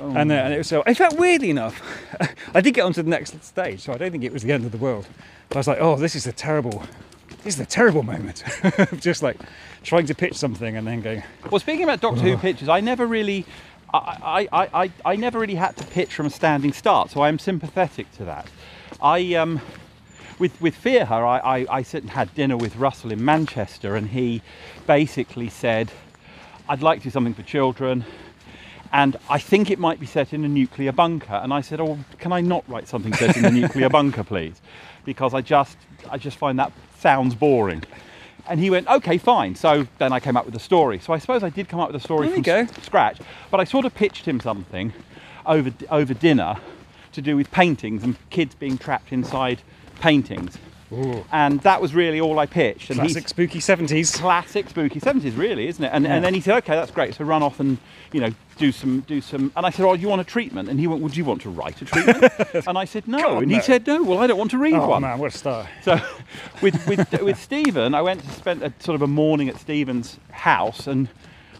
[0.00, 0.14] Oh.
[0.14, 0.82] And, uh, and it was so.
[0.82, 1.80] In fact, weirdly enough,
[2.54, 4.64] I did get onto the next stage, so I don't think it was the end
[4.64, 5.08] of the world.
[5.48, 6.84] But I was like, oh, this is a terrible,
[7.42, 8.44] this is a terrible moment.
[9.00, 9.38] Just like
[9.82, 13.06] trying to pitch something and then going, Well, speaking about Doctor Who pitches, I never
[13.06, 13.44] really,
[13.92, 17.28] I, I, I, I, never really had to pitch from a standing start, so I
[17.28, 18.46] am sympathetic to that.
[19.00, 19.60] I, um,
[20.38, 23.96] with with Fear Her, I, I, I sit and had dinner with Russell in Manchester,
[23.96, 24.42] and he
[24.86, 25.90] basically said,
[26.68, 28.04] "I'd like to do something for children."
[28.92, 31.34] and I think it might be set in a nuclear bunker.
[31.34, 34.60] And I said, "Oh, can I not write something set in a nuclear bunker, please?"
[35.04, 35.76] Because I just,
[36.10, 37.82] I just find that sounds boring.
[38.46, 40.98] And he went, "Okay, fine." So then I came up with a story.
[40.98, 43.18] So I suppose I did come up with a story There from s- scratch.
[43.50, 44.92] But I sort of pitched him something
[45.46, 46.56] over over dinner
[47.12, 49.60] to do with paintings and kids being trapped inside
[50.00, 50.58] paintings.
[50.92, 51.24] Ooh.
[51.32, 52.90] And that was really all I pitched.
[52.90, 54.14] And Classic spooky 70s.
[54.18, 56.14] classic spooky 70s really isn't it and, Yeah.
[56.14, 57.76] and then he said okay that's great so run off and
[58.12, 60.68] you know do some do some and i said oh do you want a treatment
[60.68, 62.32] and he went would you want to write a treatment
[62.66, 63.62] and i said no God, and he no.
[63.62, 65.68] said no well i don't want to read Oh one man, what a star.
[65.82, 66.00] so
[66.62, 70.18] with with with stephen i went to spend a sort of a morning at stephen's
[70.30, 71.08] house and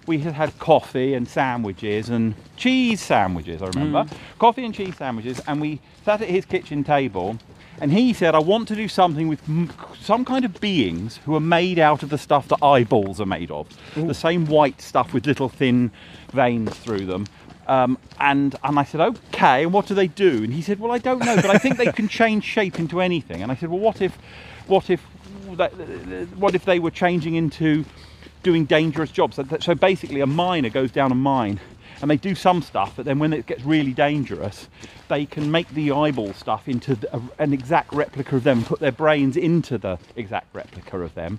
[0.07, 4.17] we had had coffee and sandwiches and cheese sandwiches i remember mm.
[4.39, 7.39] coffee and cheese sandwiches and we sat at his kitchen table
[7.81, 11.35] and he said i want to do something with m- some kind of beings who
[11.35, 15.13] are made out of the stuff that eyeballs are made of the same white stuff
[15.13, 15.91] with little thin
[16.33, 17.27] veins through them
[17.69, 20.43] um, and and I said, okay, and what do they do?
[20.43, 23.01] And he said, well, I don't know, but I think they can change shape into
[23.01, 23.43] anything.
[23.43, 24.17] And I said, well, what if,
[24.67, 25.01] what if,
[26.37, 27.85] what if they were changing into
[28.43, 29.37] doing dangerous jobs?
[29.37, 31.61] So, so basically, a miner goes down a mine,
[32.01, 34.69] and they do some stuff, but then when it gets really dangerous,
[35.09, 38.81] they can make the eyeball stuff into the, a, an exact replica of them, put
[38.81, 41.39] their brains into the exact replica of them,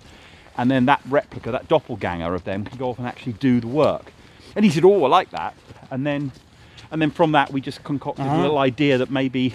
[0.58, 3.67] and then that replica, that doppelganger of them, can go off and actually do the
[3.67, 4.12] work.
[4.56, 5.54] And he said, "Oh, I like that."
[5.91, 6.32] And then,
[6.91, 8.36] and then from that, we just concocted Uh-huh.
[8.38, 9.54] a little idea that maybe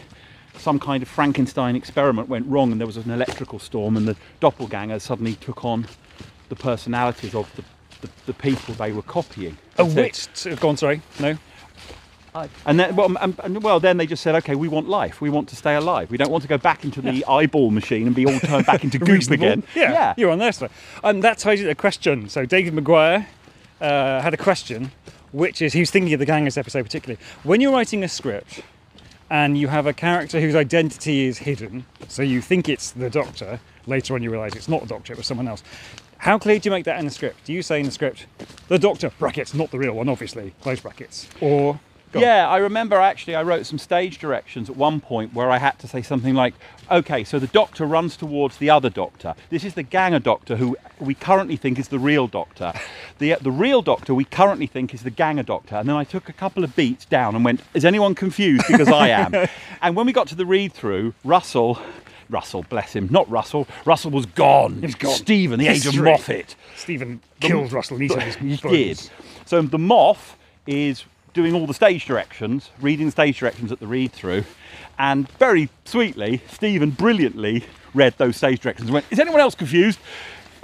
[0.57, 4.17] some kind of Frankenstein experiment went wrong, and there was an electrical storm, and the
[4.41, 5.87] doppelganger suddenly took on
[6.49, 7.65] the personalities of the,
[8.05, 9.57] the, the people they were copying.
[9.79, 10.61] A And said- witch.
[10.61, 11.01] Go on, sorry.
[11.21, 11.37] No.
[12.67, 15.21] and then, well, and, and, well, then they just said, okay, we want life.
[15.21, 16.11] We want to stay alive.
[16.11, 18.83] We don't want to go back into the eyeball machine and be all turned back
[18.83, 19.45] into goop Reasonable.
[19.47, 19.63] again.
[19.75, 20.51] Yeah, yeah, you're on there.
[20.53, 20.69] So.
[21.05, 22.29] Um, that ties into a question.
[22.29, 23.29] So David Maguire
[23.81, 24.91] uh, had a question,
[25.33, 27.21] which is he was thinking of the Gangers episode particularly.
[27.45, 28.63] When you're writing a script
[29.31, 33.61] and you have a character whose identity is hidden, so you think it's the Doctor,
[33.87, 35.63] later on you realise it's not the Doctor, it was someone else.
[36.25, 37.45] How clear do you make that in the script?
[37.45, 38.25] Do you say in the script,
[38.69, 41.79] the Doctor, brackets, not the real one, obviously, close brackets, or.
[42.15, 45.81] Yeah, I remember actually I wrote some stage directions at one point where I had
[45.81, 46.55] to say something like,
[46.89, 49.35] okay, so the doctor runs towards the other doctor.
[49.51, 52.73] This is the ganger doctor who we currently think is the real doctor.
[53.19, 55.75] The, the real doctor we currently think is the ganger doctor.
[55.75, 58.65] And then I took a couple of beats down and went, is anyone confused?
[58.69, 59.35] Because I am.
[59.83, 61.81] and when we got to the read through, Russell,
[62.35, 64.83] Russell, bless him, not Russell, Russell was gone.
[64.83, 65.13] He's gone.
[65.15, 66.57] Stephen, the age of Moffat.
[66.77, 69.11] Stephen killed Russell of his He did.
[69.47, 70.35] So the Moff
[70.67, 74.45] is doing all the stage directions, reading the stage directions at the read through,
[74.99, 80.01] and very sweetly, Stephen brilliantly read those stage directions and went, Is anyone else confused?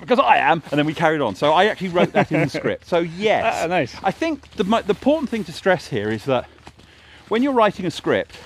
[0.01, 1.37] Because I am, and then we carried on.
[1.37, 2.89] So I actually wrote that in the script.
[2.89, 3.95] So yes, Ah, nice.
[4.03, 6.49] I think the, the important thing to stress here is that
[7.29, 8.37] when you're writing a script,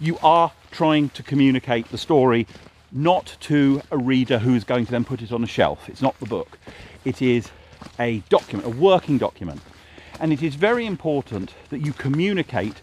[0.00, 2.48] you are trying to communicate the story
[2.90, 5.88] not to a reader who's going to then put it on a shelf.
[5.88, 6.58] It's not the book.
[7.04, 7.50] It is
[8.00, 9.60] a document, a working document.
[10.18, 12.80] And it is very important that you communicate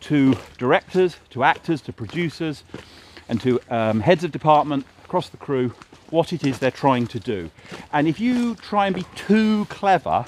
[0.00, 2.64] to directors, to actors, to producers,
[3.28, 5.74] and to um, heads of department across the crew
[6.08, 7.50] what it is they're trying to do.
[7.92, 10.24] And if you try and be too clever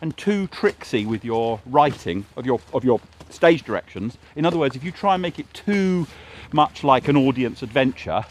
[0.00, 4.76] and too tricksy with your writing of your of your stage directions, in other words,
[4.76, 6.06] if you try and make it too
[6.52, 8.24] much like an audience adventure,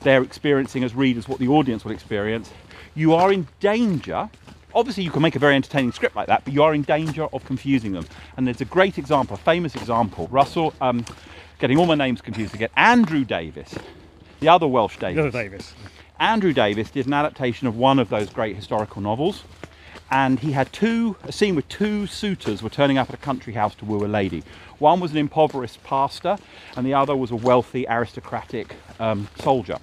[0.00, 2.50] they're experiencing as readers what the audience will experience,
[2.94, 4.28] you are in danger.
[4.74, 7.24] Obviously, you can make a very entertaining script like that, but you are in danger
[7.32, 8.06] of confusing them.
[8.36, 10.28] And there's a great example, a famous example.
[10.30, 11.04] Russell, um,
[11.58, 12.68] getting all my names confused again.
[12.76, 13.74] Andrew Davies,
[14.40, 15.16] the other Welsh Davis.
[15.16, 15.74] The other Davis.
[16.20, 19.44] Andrew Davies did an adaptation of one of those great historical novels,
[20.10, 23.52] and he had two a scene where two suitors were turning up at a country
[23.52, 24.42] house to woo a lady.
[24.78, 26.38] One was an impoverished pastor,
[26.76, 29.78] and the other was a wealthy aristocratic um, soldier.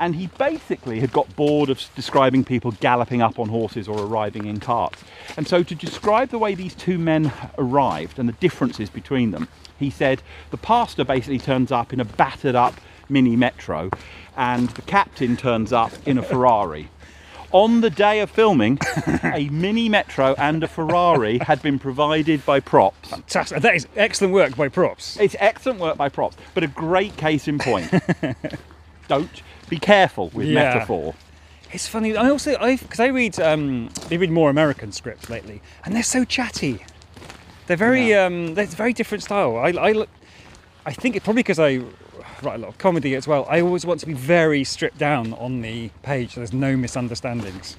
[0.00, 4.46] And he basically had got bored of describing people galloping up on horses or arriving
[4.46, 5.04] in carts.
[5.36, 9.48] And so, to describe the way these two men arrived and the differences between them,
[9.78, 13.90] he said the pastor basically turns up in a battered up mini metro,
[14.36, 16.88] and the captain turns up in a Ferrari.
[17.54, 18.80] On the day of filming,
[19.22, 23.10] a mini metro and a Ferrari had been provided by props.
[23.10, 23.60] Fantastic.
[23.62, 25.16] That is excellent work by props.
[25.20, 27.88] It's excellent work by props, but a great case in point.
[29.08, 29.30] Don't
[29.68, 30.74] be careful with Yeah.
[30.74, 31.14] metaphor.
[31.72, 32.16] It's funny.
[32.16, 36.02] I also I because I read um they read more American scripts lately, and they're
[36.02, 36.84] so chatty.
[37.68, 38.24] They're very Yeah.
[38.24, 39.56] um they're very different style.
[39.58, 40.10] I I look-
[40.86, 41.82] I think it's probably because I
[42.42, 43.46] write a lot of comedy as well.
[43.48, 46.34] I always want to be very stripped down on the page.
[46.34, 47.76] So there's no misunderstandings.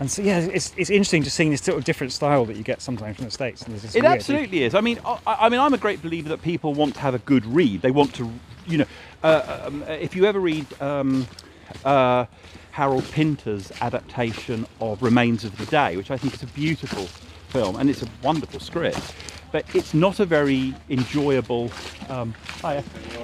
[0.00, 2.64] And so yeah, it's, it's interesting just seeing this sort of different style that you
[2.64, 3.62] get sometimes from the states.
[3.62, 4.74] And It weird- absolutely is.
[4.74, 7.20] I mean, I, I mean, I'm a great believer that people want to have a
[7.20, 7.82] good read.
[7.82, 8.30] They want to,
[8.66, 8.86] you know,
[9.22, 11.26] uh, um, if you ever read um,
[11.84, 12.24] uh,
[12.72, 17.06] Harold Pinter's adaptation of Remains of the Day, which I think is a beautiful
[17.48, 19.14] film and it's a wonderful script,
[19.52, 21.70] but it's not a very enjoyable.
[22.08, 22.34] Um,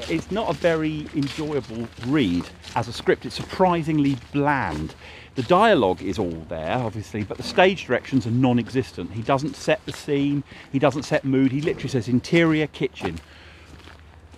[0.08, 2.44] it's not a very enjoyable read
[2.76, 3.26] as a script.
[3.26, 4.94] It's surprisingly bland.
[5.34, 9.12] The dialogue is all there, obviously, but the stage directions are non-existent.
[9.12, 10.42] He doesn't set the scene.
[10.70, 11.52] He doesn't set mood.
[11.52, 13.18] He literally says interior kitchen.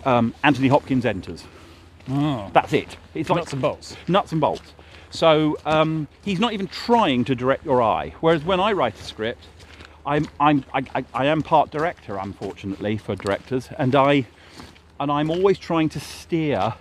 [0.05, 1.43] Um, Anthony Hopkins enters.
[2.09, 2.97] Oh, That's it.
[3.13, 3.97] It's like nuts and bolts.
[4.07, 4.73] nuts and bolts.
[5.11, 8.13] So um, he's not even trying to direct your eye.
[8.21, 9.43] Whereas when I write a script,
[10.05, 14.25] I'm, I'm, I, I, am part director, unfortunately, for directors, and I,
[14.99, 16.73] and I'm always trying to steer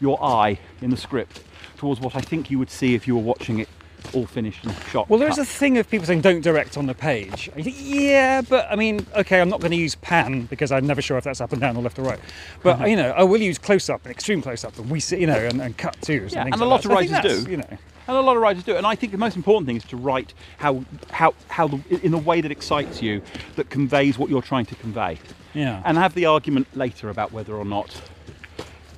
[0.00, 1.42] your eye in the script
[1.76, 3.68] towards what I think you would see if you were watching it
[4.14, 5.08] all finished and shot.
[5.08, 7.50] Well, there's a thing of people saying don't direct on the page.
[7.54, 11.00] Think, yeah, but I mean, okay, I'm not going to use pan because I'm never
[11.02, 12.20] sure if that's up and down or left or right.
[12.62, 12.86] But Mm-hmm.
[12.86, 15.26] you know, I will use close up and extreme close up, and we see, you
[15.26, 16.32] know, and, and cut twos.
[16.34, 16.88] Yeah, and, and a like lot that.
[16.88, 17.50] of So I think writers do.
[17.50, 18.74] You know, And a lot of writers do.
[18.74, 18.78] it.
[18.78, 22.14] And I think the most important thing is to write how, how, how the, in
[22.14, 23.22] a way that excites you,
[23.56, 25.18] that conveys what you're trying to convey.
[25.54, 25.82] yeah.
[25.84, 28.00] And have the argument later about whether or not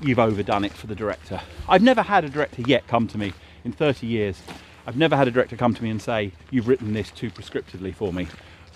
[0.01, 1.41] you've overdone it for the director.
[1.69, 3.33] I've never had a director yet come to me
[3.65, 4.41] in 30 years.
[4.87, 7.95] I've never had a director come to me and say, "You've written this too prescriptively
[7.95, 8.27] for me."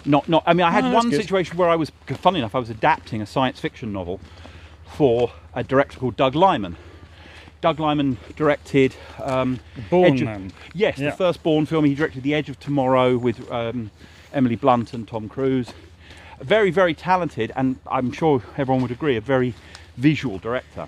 [0.04, 0.42] Not, not.
[0.46, 1.20] I mean, I had Oh, that's one good.
[1.20, 4.20] situation where I was, funny enough, I was adapting a science fiction novel
[4.86, 6.76] for a director called Doug Liman.
[7.60, 9.58] Doug Liman directed um,
[9.90, 10.52] Bourne Edge of- Man.
[10.72, 11.10] Yes, Yeah.
[11.10, 11.84] the first Bourne film.
[11.84, 13.90] He directed The Edge of Tomorrow with um,
[14.32, 15.72] Emily Blunt and Tom Cruise.
[16.40, 19.54] Very, very talented, and I'm sure everyone would agree, a very
[19.96, 20.86] visual director.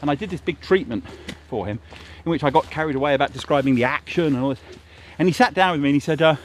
[0.00, 1.04] And I did this big treatment
[1.50, 1.80] for him,
[2.28, 4.60] in which I got carried away about describing the action and all this.
[5.18, 6.36] And he sat down with me and he said, uh,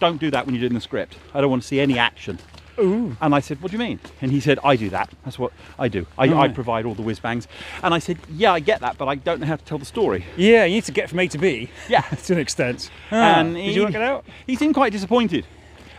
[0.00, 1.16] "Don't do that when you're doing the script.
[1.32, 2.38] I don't want to see any action."
[2.78, 3.16] Ooh.
[3.20, 5.10] And I said, "What do you mean?" And he said, "I do that.
[5.24, 6.06] That's what I do.
[6.16, 7.48] I, I provide all the whiz bangs."
[7.82, 9.84] And I said, "Yeah, I get that, but I don't know how to tell the
[9.84, 12.00] story." Yeah, you need to get from A to B Yeah.
[12.26, 12.90] to an extent.
[13.10, 14.24] Ah, and did he- you work it out?
[14.46, 15.46] He seemed quite disappointed.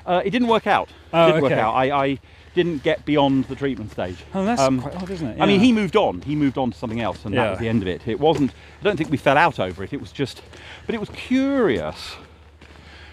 [0.05, 0.89] Uh, it didn't work out.
[1.13, 1.73] Oh, didn't work out.
[1.75, 2.19] I, I
[2.63, 4.17] didn't get beyond the treatment stage.
[4.33, 5.41] Oh, that's Um, quite odd, isn't it?
[5.41, 6.21] I mean, he moved on.
[6.23, 8.01] He moved on to something else, and that was the end of it.
[8.05, 8.51] It wasn't.
[8.81, 9.93] I don't think we fell out over it.
[9.93, 10.41] It was just,
[10.85, 12.15] but it was curious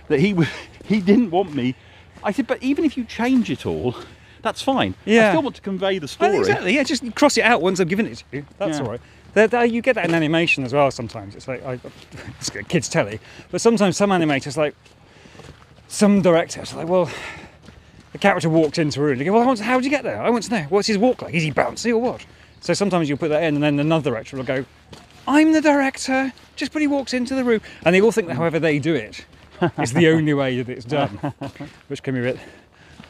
[0.09, 0.49] that he was,
[0.85, 1.77] he didn't want me.
[2.25, 3.95] I said, but even if you change it all,
[4.43, 4.95] that's fine.
[5.05, 5.13] Yeah.
[5.13, 5.31] I Yeah.
[5.33, 6.39] still want to convey the story.
[6.39, 6.75] exactly.
[6.75, 8.47] Yeah, just cross it out once I've given it to you.
[8.59, 8.85] That's Yeah.
[8.85, 9.01] all right.
[9.35, 10.91] There, there, you get that in animation as well.
[10.91, 11.79] Sometimes it's like I,
[12.41, 13.21] it's kids telly,
[13.53, 14.75] but sometimes some animators like
[15.89, 17.09] some directors are like, well,
[18.17, 19.19] the character walked into a room.
[19.19, 20.23] They go, well, I want to, how did you get there?
[20.23, 20.63] I want to know.
[20.71, 21.35] What's his walk like?
[21.35, 22.25] Is he bouncy or what?
[22.63, 24.65] So sometimes you'll put that in, and then another director will go,
[25.29, 26.33] I'm the director.
[26.57, 28.95] Just when he walks into the room, and they all think that however they do
[28.95, 29.27] it
[29.79, 31.11] is the only way that it's done,
[31.89, 32.39] which can be a bit.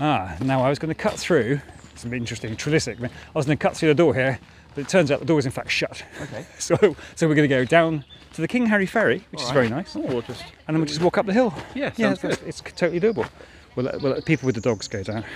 [0.01, 1.61] Ah, now I was going to cut through
[1.95, 3.01] some interesting Trelissick.
[3.03, 4.40] I was going to cut through the door here,
[4.75, 6.03] but it turns out the door is in fact shut.
[6.21, 6.45] Okay.
[6.59, 6.75] So,
[7.14, 9.95] so we're going to go down to the King Harry Ferry, which is very nice,
[9.95, 10.25] Oh, and
[10.66, 11.55] then we'll just walk up the hill.
[11.77, 13.29] Yeah, yeah, it's, it's totally doable.
[13.77, 15.25] We'll let, we'll let people with the dogs go down.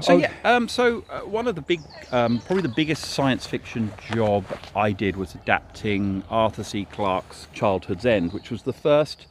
[0.00, 0.16] So Oh.
[0.16, 4.44] yeah, um, so uh, one of the big, um, probably the biggest science fiction job
[4.74, 6.86] I did was adapting Arthur C.
[6.86, 9.26] Clarke's *Childhood's End*, which was the first,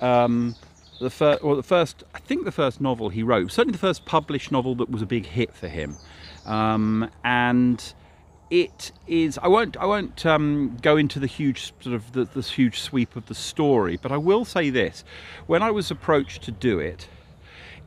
[0.00, 0.56] um,
[1.00, 3.50] the first, or the first, I think the first novel he wrote.
[3.52, 5.96] Certainly the first published novel that was a big hit for him,
[6.44, 7.94] um, and
[8.54, 9.36] it is.
[9.42, 9.76] I won't.
[9.76, 13.34] I won't um, go into the huge sort of the, this huge sweep of the
[13.34, 15.02] story, but I will say this:
[15.46, 17.08] when I was approached to do it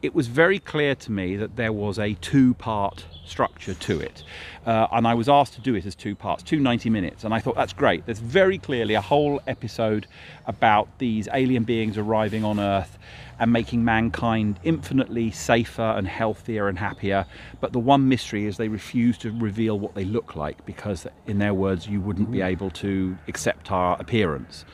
[0.02, 4.24] it was very clear to me that there was a two part structure to it.
[4.66, 7.24] Uh, and I was asked to do it as two parts, two 90 minutes.
[7.24, 8.06] And I thought, that's great.
[8.06, 10.08] There's very clearly a whole episode
[10.46, 12.98] about these alien beings arriving on Earth
[13.40, 17.26] and making mankind infinitely safer and healthier and happier.
[17.62, 21.38] But the one mystery is they refuse to reveal what they look like because, in
[21.40, 24.66] their words, you wouldn't be able to accept our appearance,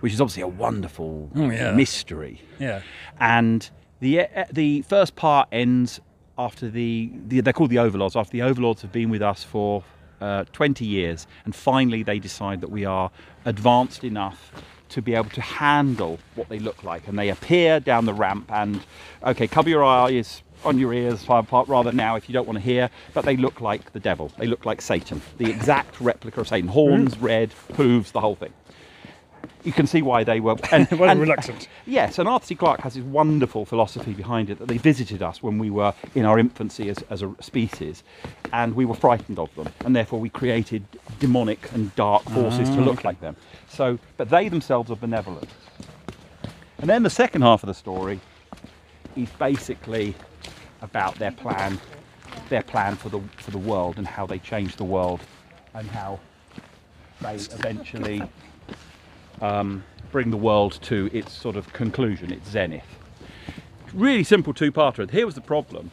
[0.00, 1.72] which is obviously a wonderful Oh, yeah.
[1.72, 2.82] mystery Yeah.
[3.18, 3.68] and
[4.00, 6.00] the uh, the first part ends
[6.38, 9.82] after the, the they're called the overlords after the overlords have been with us for
[10.20, 13.10] uh, 20 years and finally they decide that we are
[13.46, 14.52] advanced enough
[14.96, 17.06] to be able to handle what they look like.
[17.06, 18.80] And they appear down the ramp and
[19.22, 22.56] okay cover your eyes on your ears far apart rather now if you don't want
[22.56, 24.32] to hear but they look like the devil.
[24.38, 26.68] They look like satan the exact replica of satan.
[26.68, 28.54] Horns red hooves the whole thing
[29.66, 31.68] you can see why they were and, Well, and- reluctant.
[31.86, 32.54] Yes, and Arthur C.
[32.54, 36.24] Clarke has this wonderful philosophy behind it that they visited us when we were in
[36.24, 38.04] our infancy as, as a species,
[38.52, 40.86] and we were frightened of them, and therefore we created
[41.18, 43.36] demonic and dark forces to look like them.
[43.68, 45.48] So, but they themselves are benevolent.
[46.78, 48.20] And then the second half of the story
[49.16, 50.14] is basically
[50.82, 51.80] about their plan,
[52.50, 55.20] their plan for the for the world and how they changed the world,
[55.74, 56.20] and how
[57.22, 58.22] they eventually
[59.40, 62.84] um, bring the world to its sort of conclusion, its zenith.
[63.92, 65.08] Really simple two-parter.
[65.10, 65.90] Here was the problem: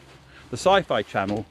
[0.50, 1.46] the Sci-Fi Channel.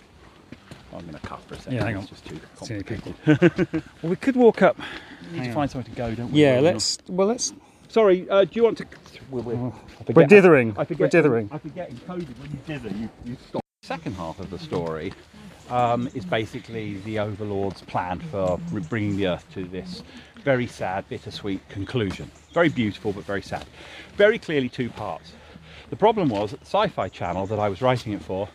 [0.93, 1.73] oh, I'm going to cut for a second.
[1.73, 2.07] Yeah, hang it's on.
[2.09, 3.83] just too Too many complicated.
[4.01, 4.77] Well, we could walk up.
[4.77, 5.55] We need Hang to on.
[5.55, 6.41] find somewhere to go, don't we?
[6.41, 6.97] Yeah, let's.
[7.07, 7.53] Well, let's.
[7.89, 8.85] Sorry, uh, do you want to?
[9.29, 9.73] We're, we're, I
[10.13, 10.75] We're dithering.
[10.77, 11.49] I We're dithering.
[11.51, 13.61] I forget in COVID when you dither, you, you stop.
[13.83, 15.13] Second half of the story
[15.69, 18.57] um, is basically the Overlord's plan for
[18.89, 20.03] bringing the Earth to this
[20.43, 22.29] very sad, bittersweet conclusion.
[22.53, 23.65] Very beautiful, but very sad.
[24.15, 25.33] Very clearly two parts.
[25.89, 28.49] The problem was that the Sci-Fi Channel that I was writing it for,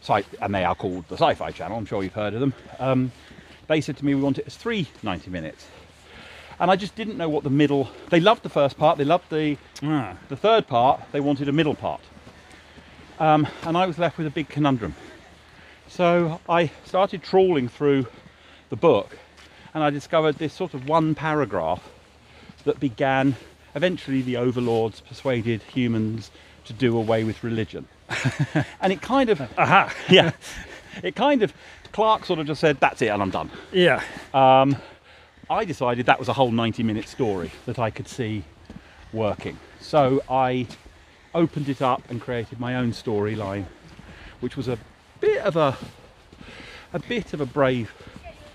[0.00, 1.76] sci- and they are called the Sci-Fi Channel.
[1.76, 2.54] I'm sure you've heard of them.
[2.78, 3.12] Um,
[3.66, 5.66] they said to me, "We want it as three 90 minutes."
[6.60, 7.90] And I just didn't know what the middle.
[8.10, 8.98] They loved the first part.
[8.98, 12.00] They loved the Ah, the third part, they wanted a middle part.
[13.18, 14.94] Um, and I was left with a big conundrum.
[15.88, 18.06] So I started trawling through
[18.70, 19.18] the book
[19.74, 21.88] and I discovered this sort of one paragraph
[22.64, 23.36] that began
[23.74, 26.30] eventually the overlords persuaded humans
[26.64, 27.86] to do away with religion.
[28.80, 29.92] and it kind of, aha.
[30.08, 30.32] yeah,
[31.02, 31.52] it kind of,
[31.92, 33.50] Clarke sort of just said, that's it and I'm done.
[33.72, 34.02] Yeah.
[34.34, 34.76] Um,
[35.50, 38.44] I decided that was a whole 90 minute story that I could see
[39.12, 39.58] working.
[39.80, 40.66] So I
[41.34, 43.64] opened it up and created my own storyline,
[44.40, 44.78] which was a
[45.20, 45.76] bit of a
[46.94, 47.92] a bit of a brave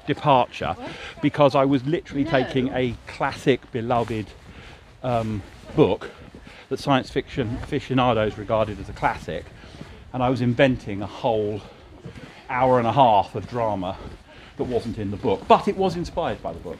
[0.08, 0.76] departure
[1.22, 4.28] because I was literally taking a classic beloved
[5.04, 5.44] um,
[5.76, 6.10] book
[6.70, 9.46] that science fiction aficionados regarded as a classic
[10.14, 11.62] and I was inventing a whole
[12.50, 13.98] hour and a half of drama
[14.58, 16.78] that wasn't in the book, but it was inspired by the book.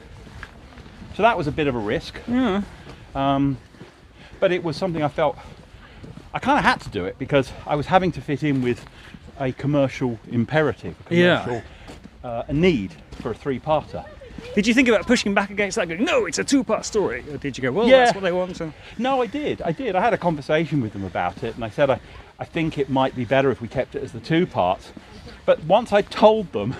[1.14, 2.18] So that was a bit of a risk.
[2.26, 2.62] Yeah.
[3.14, 3.58] Um,
[4.40, 5.36] but it was something I felt
[6.32, 8.84] I kind of had to do it because I was having to fit in with
[9.40, 11.60] a commercial imperative, a Yeah.
[12.22, 14.04] uh, a need for a three-parter.
[14.54, 15.88] Did you think about pushing back against that?
[15.88, 17.24] Going, no, it's a two-part story.
[17.30, 18.04] Or did you go, well, Yeah.
[18.04, 18.56] that's what they want?
[18.56, 18.72] So.
[18.96, 19.60] No, I did.
[19.62, 19.96] I did.
[19.96, 22.00] I had a conversation with them about it, and I said I,
[22.38, 24.92] I think it might be better if we kept it as the two parts.
[25.44, 26.74] But once I told them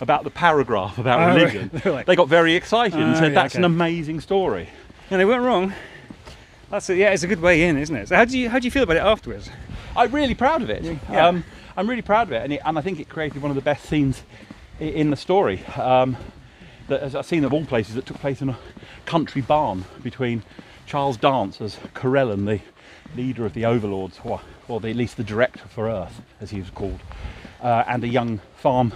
[0.00, 3.42] about the paragraph about Oh, religion, like- they got very excited and Oh, said, yeah,
[3.42, 4.68] "That's an amazing story."
[5.10, 5.72] And they weren't wrong.
[6.70, 6.96] That's it.
[6.98, 8.08] Yeah, it's a good way in, isn't it?
[8.08, 9.48] So how do you how do you feel about it afterwards?
[9.96, 10.82] I'm really proud of it.
[11.10, 11.28] Yeah.
[11.28, 11.44] Um,
[11.76, 13.60] I'm really proud of it, and, it, and I think it created one of the
[13.62, 14.22] best scenes
[14.80, 15.64] in the story.
[15.76, 16.16] Um,
[16.88, 18.58] that as a scene of all places that took place in a
[19.06, 20.42] country barn between
[20.86, 22.60] Charles Dance as Karellen, the
[23.16, 26.60] leader of the Overlords, or, or the, at least the director for Earth, as he
[26.60, 27.00] was called,
[27.62, 28.92] uh, and a young farm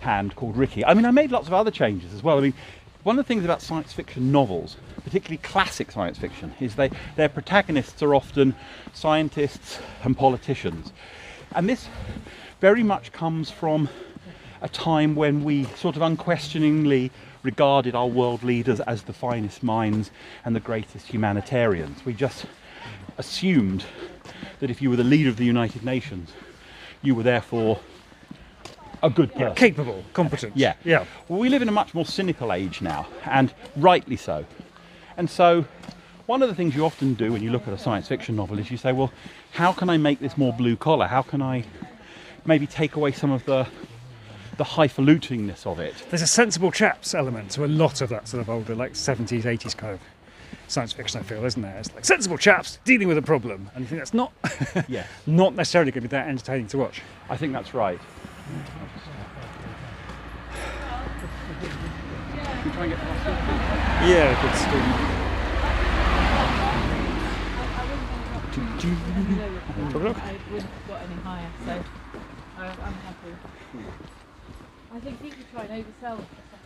[0.00, 0.84] hand called Ricky.
[0.84, 2.38] I mean, I made lots of other changes as well.
[2.38, 2.54] I mean,
[3.02, 7.28] one of the things about science fiction novels, particularly classic science fiction, is they their
[7.28, 8.54] protagonists are often
[8.92, 10.92] scientists and politicians,
[11.54, 11.88] and this
[12.60, 13.88] very much comes from
[14.64, 17.10] a time when we sort of unquestioningly
[17.42, 20.10] regarded our world leaders as the finest minds
[20.42, 22.02] and the greatest humanitarians.
[22.06, 22.46] We just
[23.18, 23.84] assumed
[24.60, 26.32] that if you were the leader of the United Nations,
[27.02, 27.78] you were therefore
[29.02, 29.54] a good person.
[29.54, 30.56] Capable, competent.
[30.56, 30.76] Yeah.
[30.82, 31.04] Yeah.
[31.28, 34.46] Well, we live in a much more cynical age now, and rightly so.
[35.18, 35.66] And so,
[36.24, 38.58] one of the things you often do when you look at a science fiction novel
[38.58, 39.12] is you say, well,
[39.52, 41.06] how can I make this more blue collar?
[41.06, 41.64] How can I
[42.46, 43.68] maybe take away some of the
[44.56, 45.94] the highfalutingness of it?
[46.10, 49.42] There's a sensible chaps element to a lot of that sort of older, like 70s,
[49.42, 50.00] 80s kind of
[50.68, 51.20] science fiction.
[51.20, 51.76] I feel, isn't there?
[51.78, 54.32] It's like sensible chaps dealing with a problem, and you think that's not
[54.88, 57.02] Yes, not necessarily going to be that entertaining to watch.
[57.28, 58.00] I think that's right.
[64.06, 64.80] Yeah, good story.
[68.84, 70.16] Have a look.
[70.18, 71.82] I wouldn't have got any higher, so
[72.58, 73.13] I'm happy.
[74.94, 76.24] I think people try and oversell stuff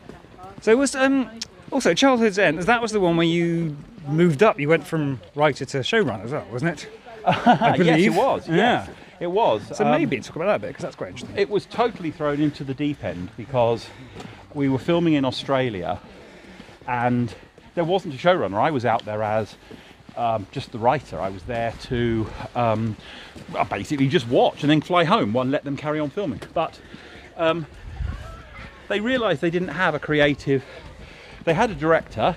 [0.09, 0.65] like that.
[0.65, 1.31] So was um
[1.71, 2.59] also Childhood's End.
[2.61, 3.77] That was the one where you
[4.07, 4.59] moved up.
[4.61, 6.89] You went from writer to showrunner as well, wasn't it?
[7.27, 8.17] I yes, it believe.
[8.17, 8.49] was.
[8.49, 8.87] Yeah.
[9.21, 9.77] It was.
[9.77, 11.37] So Um, maybe talk about that a bit because that's quite interesting.
[11.37, 13.87] it was totally thrown into the deep end because
[14.55, 15.99] we were filming in Australia
[16.87, 17.35] and
[17.75, 18.55] there wasn't a showrunner.
[18.61, 19.57] I was out there as
[20.17, 21.21] um, just the writer.
[21.21, 22.97] I was there to um,
[23.71, 26.41] basically just watch and then fly home and let them carry on filming.
[26.55, 26.79] But
[27.37, 27.67] um,
[28.89, 30.65] they realised they didn't have a creative.
[31.45, 32.37] They had a director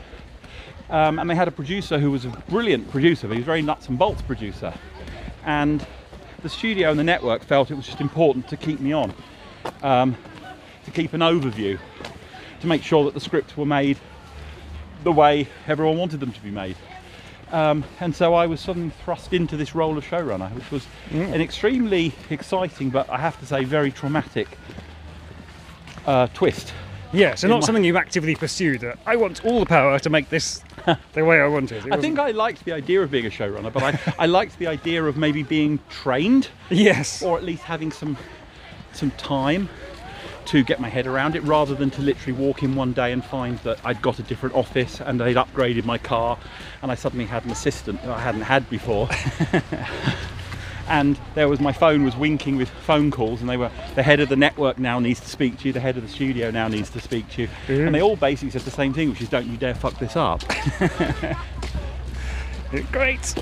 [0.89, 3.51] Um, and they had a producer who was a brilliant producer, but he was a
[3.53, 4.73] very nuts and bolts producer.
[5.45, 5.87] And
[6.43, 9.13] the studio and the network felt it was just important to keep me on,
[9.83, 10.17] um,
[10.83, 11.79] to keep an overview,
[12.59, 13.97] to make sure that the scripts were made
[15.05, 16.75] the way everyone wanted them to be made.
[17.53, 21.33] Um, and so I was suddenly thrust into this role of showrunner, which was Mm.
[21.35, 24.57] an extremely exciting, but I have to say, very traumatic
[26.05, 26.73] uh, twist.
[27.13, 28.83] Yeah, so not my- something you've actively pursued.
[28.83, 30.63] Uh, I want all the power to make this
[31.13, 31.85] the way I want it.
[31.85, 34.25] It I think wasn't- I liked the idea of being a showrunner, but I, I
[34.27, 37.21] liked the idea of maybe being trained yes.
[37.21, 38.17] or at least having some
[38.93, 39.69] some time
[40.45, 43.23] to get my head around it rather than to literally walk in one day and
[43.23, 46.37] find that I'd got a different office and they'd upgraded my car
[46.81, 49.07] and I suddenly had an assistant that I hadn't had before.
[50.87, 54.19] and there was my phone was winking with phone calls and they were the head
[54.19, 56.67] of the network now needs to speak to you, the head of the studio now
[56.67, 57.49] needs to speak to you.
[57.67, 60.15] And they all basically said the same thing, which is don't you dare fuck this
[60.15, 60.43] up.
[62.91, 63.35] Great.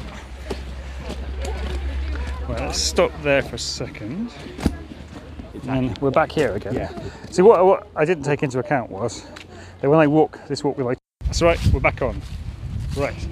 [2.47, 4.31] Well, let's stop there for a second.
[5.67, 6.73] And we're back here again.
[6.73, 6.89] Yeah.
[7.29, 9.23] See, what, what I didn't take into account was
[9.81, 10.97] that when I walk, this walk with like.
[11.25, 12.19] That's right, we're back on.
[12.97, 13.27] Right.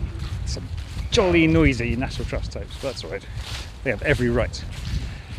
[0.45, 0.67] Some
[1.09, 3.25] jolly noisy National Trust tapes, but that's all right.
[3.83, 4.63] They have every right.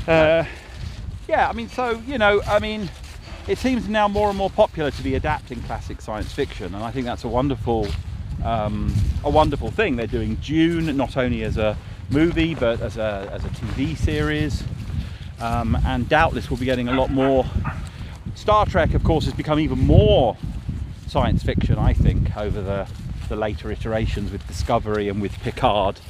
[0.06, 0.44] Uh,
[1.28, 2.88] Yeah, I mean, so you know, I mean,
[3.46, 6.90] it seems now more and more popular to be adapting classic science fiction, and I
[6.90, 7.86] think that's a wonderful,
[8.42, 9.96] um, a wonderful thing.
[9.96, 11.76] They're doing Dune not only as a
[12.10, 14.64] movie but as a as a TV series,
[15.40, 17.44] um, and doubtless we'll be getting a lot more.
[18.34, 20.36] Star Trek, of course, has become even more
[21.08, 21.76] science fiction.
[21.78, 22.88] I think over the
[23.28, 26.00] the later iterations with Discovery and with Picard.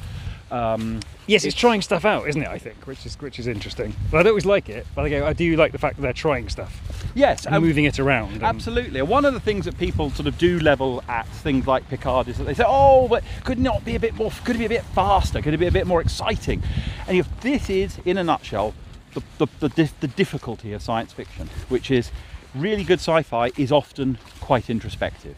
[0.51, 2.47] Um, yes, it's trying stuff out, isn't it?
[2.47, 3.95] I think, which is which is interesting.
[4.09, 4.87] But I don't always like it.
[4.95, 6.81] But I I do like the fact that they're trying stuff
[7.15, 8.43] yes, and and moving it around.
[8.43, 9.01] Absolutely.
[9.01, 12.37] One of the things that people sort of do level at things like Picard is
[12.37, 14.31] that they say, "Oh, but could it not be a bit more?
[14.43, 15.41] Could it be a bit faster?
[15.41, 16.63] Could it be a bit more exciting?"
[17.07, 18.73] And if this is, in a nutshell,
[19.13, 22.11] the the, the, dif- the difficulty of science fiction, which is
[22.55, 25.37] really good sci-fi is often quite introspective.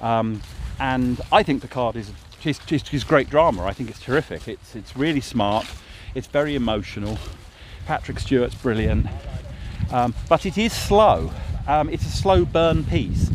[0.00, 0.42] Um,
[0.78, 2.10] and I think Picard is
[2.46, 2.60] is,
[2.92, 3.64] is great drama.
[3.64, 4.48] I think it's terrific.
[4.48, 5.66] It's it's really smart.
[6.14, 7.18] It's very emotional.
[7.86, 9.06] Patrick Stewart's brilliant
[9.92, 11.30] um, but it is slow.
[11.66, 13.30] Um, it's a slow burn piece.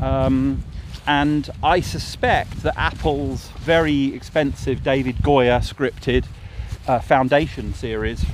[0.00, 0.64] Um,
[1.06, 6.24] and I suspect that Apple's very expensive David Goyer scripted
[6.86, 8.24] uh, Foundation series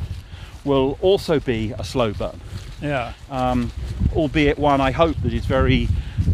[0.64, 2.40] will also be a slow burn,
[2.82, 3.14] yeah.
[3.30, 3.72] um,
[4.14, 5.88] albeit one I hope that is very,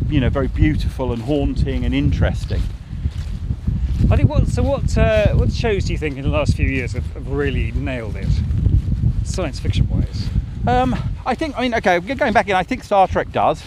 [0.09, 2.62] you know, very beautiful and haunting and interesting.
[4.11, 6.69] I think what so what uh, what shows do you think in the last few
[6.69, 8.29] years have, have really nailed it,
[9.25, 10.29] science fiction wise?
[10.67, 13.63] Um, I think, I mean, okay, going back in, I think Star Trek does.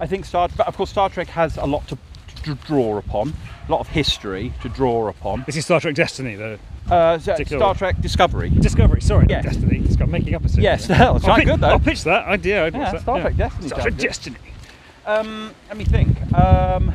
[0.00, 1.98] I think Star, but of course, Star Trek has a lot to,
[2.44, 3.34] to draw upon,
[3.68, 5.44] a lot of history to draw upon.
[5.46, 6.58] This is Star Trek Destiny, though.
[6.90, 8.48] Uh, Star Trek Discovery.
[8.48, 9.02] Discovery.
[9.02, 9.44] Sorry, not Yes.
[9.44, 9.82] Destiny.
[9.84, 10.62] It's got making up a series.
[10.64, 11.68] Yes, that's quite good though.
[11.68, 12.64] I'll pitch that idea.
[12.64, 13.96] I'd Yeah, that, Star Trek Destiny Star Trek.
[13.98, 14.36] Destiny.
[15.04, 16.16] Um, let me think.
[16.32, 16.94] Um,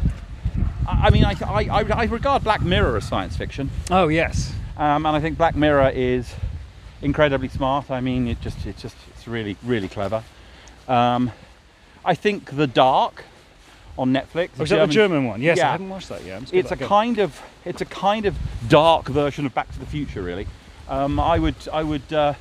[0.88, 4.54] I, mean, I, I, I, I regard Black Mirror as science fiction, Oh yes.
[4.78, 6.34] um, and I think Black Mirror is
[7.02, 7.90] incredibly smart.
[7.92, 10.24] I mean, it just, it's just, it's really, really clever.
[10.88, 11.32] Um,
[12.06, 13.24] I think The Dark
[13.98, 14.50] on Netflix.
[14.60, 15.42] Oh, is that the German one?
[15.42, 16.52] Yes, I haven't watched that yet.
[16.52, 18.36] It's a kind of it's a kind of
[18.68, 20.48] dark version of Back to the Future, really.
[20.90, 22.34] Um, I would I would uh,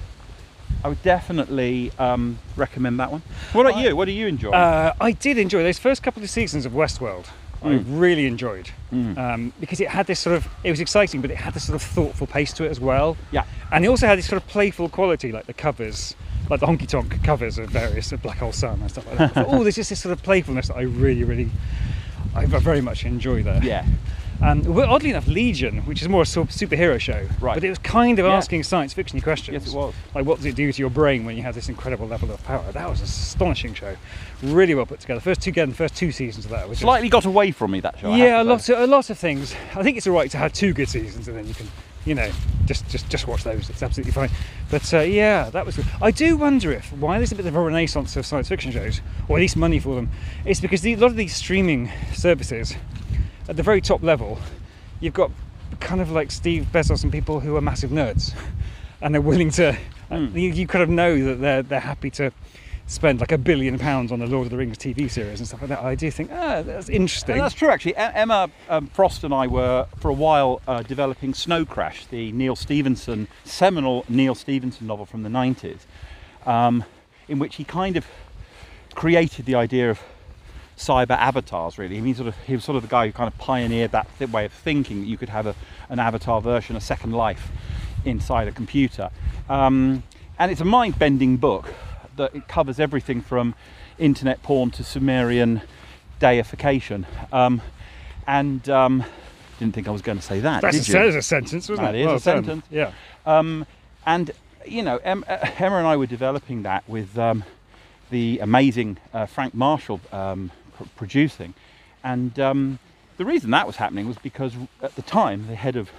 [0.82, 3.22] I would definitely um, recommend that one.
[3.52, 3.96] What about I- you?
[3.96, 4.50] What do you enjoy?
[4.50, 7.26] Uh, I did enjoy those first couple of seasons of Westworld.
[7.64, 7.84] I Mm.
[8.00, 9.16] really enjoyed Mm.
[9.18, 11.76] um, because it had this sort of it was exciting, but it had this sort
[11.76, 13.16] of thoughtful pace to it as well.
[13.30, 16.14] yeah, And it also had this sort of playful quality, like the covers,
[16.50, 19.46] like the honky tonk covers of various of Black Hole Sun and stuff like that.
[19.48, 21.50] Oh, there's just this sort of playfulness that I really, really,
[22.34, 23.60] I very much enjoy there.
[23.62, 23.84] yeah,
[24.42, 27.54] Um, well, oddly enough, Legion, which is more a superhero show, Right.
[27.54, 28.34] but it was kind of Yeah.
[28.34, 29.52] asking science fiction questions.
[29.54, 29.94] yes, it was.
[30.14, 32.42] Like, what does it do to your brain when you have this incredible level of
[32.44, 32.64] power?
[32.72, 33.94] That was an astonishing show.
[34.42, 35.20] Really well put together.
[35.20, 36.76] First two, again, the first two seasons of that.
[36.76, 38.12] Slightly got away from me that show.
[38.14, 39.54] Yeah, a lot, of, a lot of things.
[39.76, 41.68] I think it's all right to have two good seasons, and then you can,
[42.04, 42.28] you know,
[42.66, 43.70] just just just watch those.
[43.70, 44.30] It's absolutely fine.
[44.70, 45.76] But uh, yeah, that was.
[45.76, 45.86] Good.
[46.00, 49.00] I do wonder if why there's a bit of a renaissance of science fiction shows,
[49.28, 50.10] or at least money for them,
[50.44, 52.74] it's because the, a lot of these streaming services,
[53.52, 54.38] at the very top level,
[54.98, 55.30] you've got
[55.78, 58.34] kind of like Steve Bezos and people who are massive nerds,
[59.02, 59.76] and they're willing to.
[60.08, 60.34] Hmm.
[60.34, 62.32] You, you kind of know that they're they're happy to
[62.86, 65.60] spend like a billion pounds on the Lord of the Rings TV series and stuff
[65.60, 65.80] like that.
[65.80, 67.34] I do think, ah, that's interesting.
[67.34, 67.94] And that's true, actually.
[67.96, 72.56] Emma um, Frost and I were, for a while, uh, developing Snow Crash, the Neal
[72.56, 75.80] Stephenson, seminal Neal Stephenson novel from the 90s,
[76.46, 76.84] um,
[77.28, 78.06] in which he kind of
[78.94, 80.00] created the idea of
[80.86, 81.78] cyber avatars.
[81.78, 83.92] Really, I mean, sort of he was sort of the guy who kind of pioneered
[83.92, 85.54] that th- way of thinking that you could have a,
[85.88, 87.50] an avatar version, a second life
[88.04, 89.10] inside a computer.
[89.48, 90.02] Um,
[90.38, 91.72] and it's a mind-bending book
[92.16, 93.54] that it covers everything from
[93.98, 95.60] internet porn to Sumerian
[96.18, 97.06] deification.
[97.32, 97.60] Um,
[98.26, 99.04] and um,
[99.58, 100.62] didn't think I was going to say that.
[100.62, 100.92] That's did a, you?
[100.98, 102.00] that is a sentence, wasn't That it?
[102.00, 102.44] is a Well done.
[102.44, 102.66] sentence.
[102.70, 102.92] Yeah.
[103.26, 103.66] Um,
[104.06, 104.30] and
[104.66, 107.44] you know, em- uh, Emma and I were developing that with um,
[108.10, 110.50] the amazing uh, Frank Marshall um,
[110.82, 111.54] pr- producing,
[112.04, 112.78] and um,
[113.16, 115.90] the reason that was happening was because at the time the head of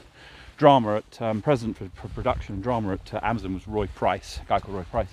[0.57, 4.39] drama at um, president for, for production and drama at uh, Amazon was Roy Price,
[4.43, 5.07] a guy called Roy Price,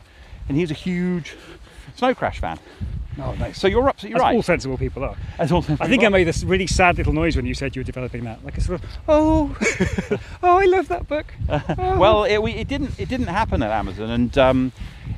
[0.49, 1.37] and he was a huge
[1.97, 2.59] Snow Crash fan.
[3.19, 3.59] Oh, nice.
[3.59, 4.37] So you're absolutely That's right.
[4.37, 5.17] all sensible people are.
[5.39, 7.81] As all I think I made this really sad little noise when you said you
[7.81, 9.57] were developing that, like a sort of, oh,
[10.43, 11.27] oh, I love that book.
[11.79, 11.99] Oh.
[11.99, 12.99] well, it, we, it didn't.
[12.99, 14.73] It didn't happen at Amazon, and um,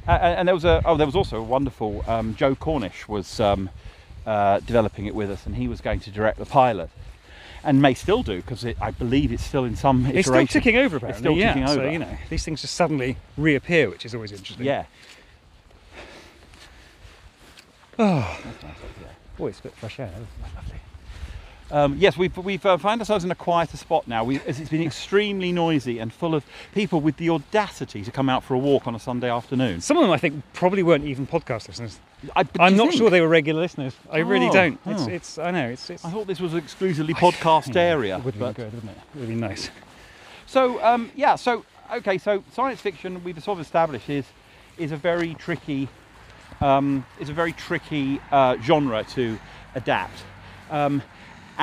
[0.07, 3.69] and there was a oh, there was also a wonderful um, Joe Cornish was um,
[4.27, 6.91] uh, developing it with us, and he was going to direct the pilot,
[7.65, 10.97] and may still do because I believe it's still in some it's still ticking over,
[10.97, 11.21] apparently.
[11.23, 11.53] still yeah.
[11.55, 11.91] ticking So over.
[11.91, 14.67] you know, these things just suddenly reappear, which is always interesting.
[14.67, 14.85] Yeah,
[17.99, 18.41] Oh,
[19.37, 20.11] boy, it's a bit fresh air.
[20.57, 20.81] Lovely.
[21.73, 24.23] Um, yes, we've we've uh, found ourselves in a quieter spot now.
[24.23, 26.45] We, as it's been extremely noisy and full of
[26.75, 29.81] people with the audacity to come out for a walk on a Sunday afternoon.
[29.81, 31.99] Some of them, I think, probably weren't even podcast listeners.
[32.37, 32.99] I, I'm not think?
[32.99, 33.97] sure they were regular listeners.
[34.11, 34.79] I really Oh, don't.
[34.87, 35.09] It's, oh.
[35.09, 36.05] it's, I know, it's, it's.
[36.05, 38.19] I thought this was exclusively podcast area.
[38.19, 38.99] It would have been good, wouldn't it?
[39.17, 39.71] It would be nice.
[40.47, 41.65] So um, yeah, so
[41.95, 44.27] okay, so science fiction we've sort of established is
[44.77, 45.89] is a very tricky
[46.61, 49.39] um, is a very tricky uh, genre to
[49.75, 50.23] adapt,
[50.71, 51.03] um,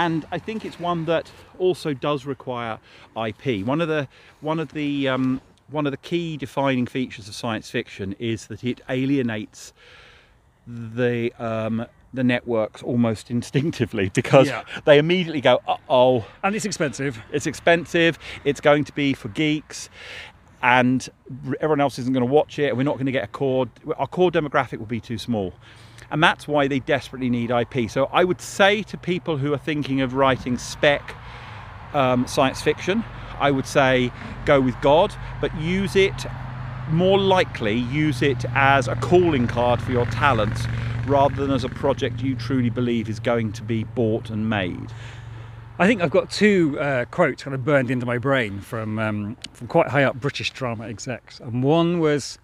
[0.06, 2.80] and I think it's one that also does require
[3.28, 3.66] IP.
[3.66, 4.08] One of the
[4.42, 8.64] one of the um, one of the key defining features of science fiction is that
[8.64, 9.74] it alienates
[10.68, 14.64] the um, the networks almost instinctively because Yeah.
[14.86, 17.22] they immediately go, oh, And it's expensive.
[17.32, 18.18] it's expensive.
[18.44, 19.90] It's going to be for geeks,
[20.64, 21.08] and
[21.62, 22.76] everyone else isn't going to watch it.
[22.76, 23.68] We're not going to get a core.
[23.98, 25.54] Our core demographic will be too small,
[26.12, 27.90] and that's why they desperately need IP.
[27.90, 31.16] So I would say to people who are thinking of writing spec
[31.94, 33.04] um, science fiction,
[33.40, 34.12] I would say
[34.46, 36.26] go with God, but use it
[36.92, 40.66] more likely use it as a calling card for your talents
[41.06, 44.92] rather than as a project you truly believe is going to be bought and made.
[45.78, 49.38] I think I've got two uh, quotes kind of burned into my brain from um,
[49.54, 52.38] from quite high up British drama execs, and one was,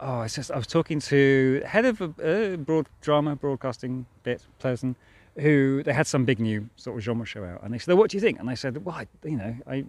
[0.00, 4.96] oh, it's just I was talking to head of a broad drama broadcasting bit person,
[5.38, 8.10] who they had some big new sort of genre show out, and they said, "What
[8.10, 9.84] do you think?" And I said, "Well, I, you know, I."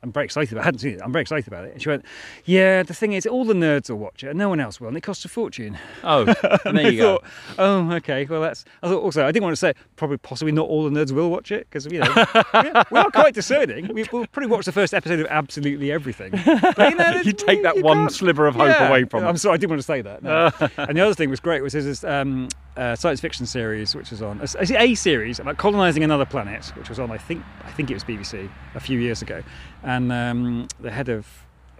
[0.00, 0.62] I'm very excited about it.
[0.62, 1.00] I hadn't seen it.
[1.02, 1.72] I'm very excited about it.
[1.72, 2.04] And she went,
[2.44, 4.86] Yeah, the thing is, all the nerds will watch it and no one else will.
[4.88, 5.76] And it costs a fortune.
[6.04, 6.22] Oh,
[6.64, 7.18] and there you go.
[7.58, 8.24] oh, okay.
[8.24, 8.64] Well, that's.
[8.82, 11.30] I thought also I didn't want to say probably possibly not all the nerds will
[11.30, 12.06] watch it because you know
[12.54, 13.88] we- we are quite discerning.
[13.92, 16.30] We, we'll probably watch the first episode of absolutely everything.
[16.30, 18.88] But, you, know, you take that you one can't- sliver of hope Yeah.
[18.88, 20.22] away from I'm sorry, I didn't want to say that.
[20.22, 20.50] no.
[20.76, 24.12] and the other thing was great was there's this um, uh, science fiction series which
[24.12, 27.70] was on a, a series about colonizing another planet, which was on I think I
[27.72, 29.42] think it was BBC a few years ago,
[29.82, 31.26] and um, the head of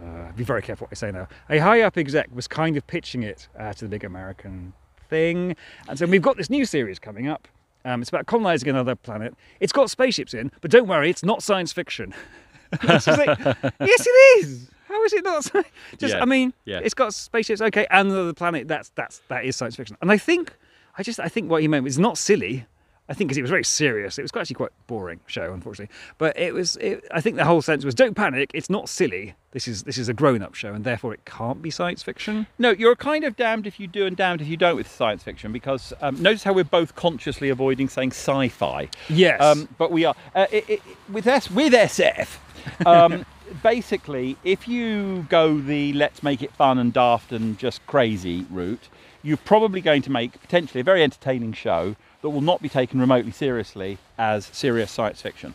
[0.00, 1.28] uh, be very careful what I say now.
[1.50, 4.72] A high up exec was kind of pitching it uh, to the big American
[5.08, 5.56] thing,
[5.88, 7.48] and so we've got this new series coming up.
[7.84, 9.34] Um, it's about colonizing another planet.
[9.60, 12.14] It's got spaceships in, but don't worry, it's not science fiction.
[12.70, 13.38] Like,
[13.80, 14.68] yes, it is.
[14.88, 15.50] How is it not?
[15.96, 16.80] Just, Yeah, I mean, yeah.
[16.82, 18.68] it's got spaceships, okay, and another planet.
[18.68, 19.96] That's that's that is science fiction.
[20.02, 20.54] And I think,
[20.98, 22.66] I just, I think what he meant was not silly.
[23.10, 24.18] I think because it was very serious.
[24.18, 25.94] It was actually quite boring show, unfortunately.
[26.18, 26.76] But it was.
[26.76, 28.50] It, I think the whole sense was, don't panic.
[28.52, 29.34] It's not silly.
[29.52, 32.46] This is this is a grown-up show, and therefore it can't be science fiction.
[32.58, 35.22] No, you're kind of damned if you do and damned if you don't with science
[35.22, 38.90] fiction because um, notice how we're both consciously avoiding saying sci-fi.
[39.08, 39.40] Yes.
[39.40, 42.36] Um, but we are uh, it, it, with S with SF.
[42.84, 43.24] Um,
[43.62, 48.90] basically, if you go the let's make it fun and daft and just crazy route,
[49.22, 53.00] you're probably going to make potentially a very entertaining show that will not be taken
[53.00, 55.54] remotely seriously as serious science fiction.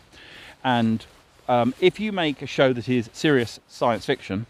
[0.62, 1.04] And
[1.48, 4.46] um, if you make a show that is serious science fiction,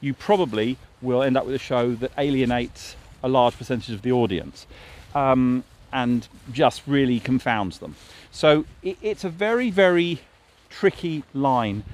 [0.00, 4.12] you probably will end up with a show that alienates a large percentage of the
[4.12, 4.66] audience
[5.14, 7.96] um, and just really confounds them.
[8.30, 10.20] So it, it's a very, very
[10.70, 11.84] tricky line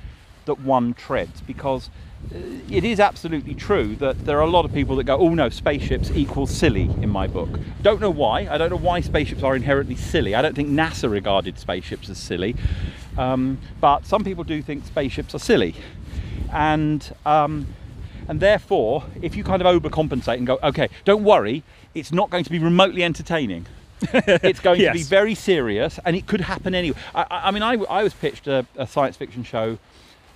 [0.45, 1.91] that one treads because
[2.31, 5.49] it is absolutely true that there are a lot of people that go, oh no,
[5.49, 7.61] spaceships equals silly in my book.
[7.83, 8.49] Don't know why.
[8.51, 10.35] I don't know why spaceships are inherently silly.
[10.35, 12.57] I don't think NASA regarded spaceships as silly.
[13.17, 15.75] Um, but some people do think spaceships are silly.
[16.53, 17.67] And um,
[18.27, 21.63] and therefore, if you kind of overcompensate and go, okay, don't worry,
[21.95, 23.67] it's not going to be remotely entertaining,
[24.13, 26.99] it's going to be very serious, and it could happen anyway.
[27.15, 29.79] I, I I mean, I, I was pitched a, a science fiction show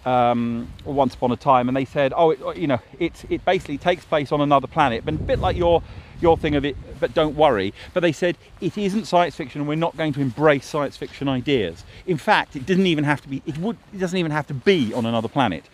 [0.05, 3.79] um, once upon a time, and they said, "Oh, it, you know, it it basically
[3.79, 5.83] takes place on another planet, but a bit like your
[6.21, 6.77] your thing of it.
[7.01, 10.21] But don't worry." But they said it isn't science fiction, and we're not going to
[10.21, 11.85] embrace science fiction ideas.
[12.07, 13.43] In fact, it didn't even have to be.
[13.47, 13.77] It would.
[13.93, 15.65] It doesn't even have to be on another planet.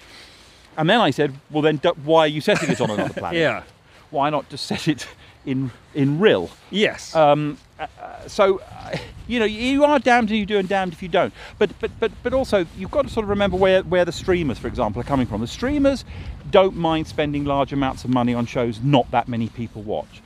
[0.77, 3.39] And then I said, "Well, then, why are you setting it on another planet?
[3.39, 3.62] Yeah.
[4.11, 5.07] Why not just set it
[5.47, 7.14] in in Rill?" Yes.
[7.14, 10.92] Um, uh, uh, so, uh, you know, you are damned if you do and damned
[10.92, 11.34] if you don't.
[11.59, 14.59] But, but, but, but also, you've got to sort of remember where, where the streamers,
[14.59, 15.40] for example, are coming from.
[15.40, 16.05] The streamers
[16.51, 20.22] don't mind spending large amounts of money on shows not that many people watch.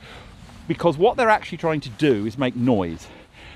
[0.67, 3.07] Because what they're actually trying to do is make noise.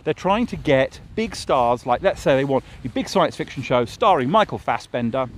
[0.04, 3.62] They're trying to get big stars, like let's say they want a big science fiction
[3.62, 5.30] show starring Michael Fassbender,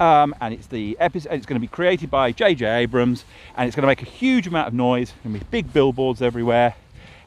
[0.00, 1.32] um, and it's the episode.
[1.32, 2.66] It's going to be created by J.J.
[2.66, 3.24] Abrams,
[3.56, 5.12] and it's going to make a huge amount of noise.
[5.24, 6.74] Going to be big billboards everywhere,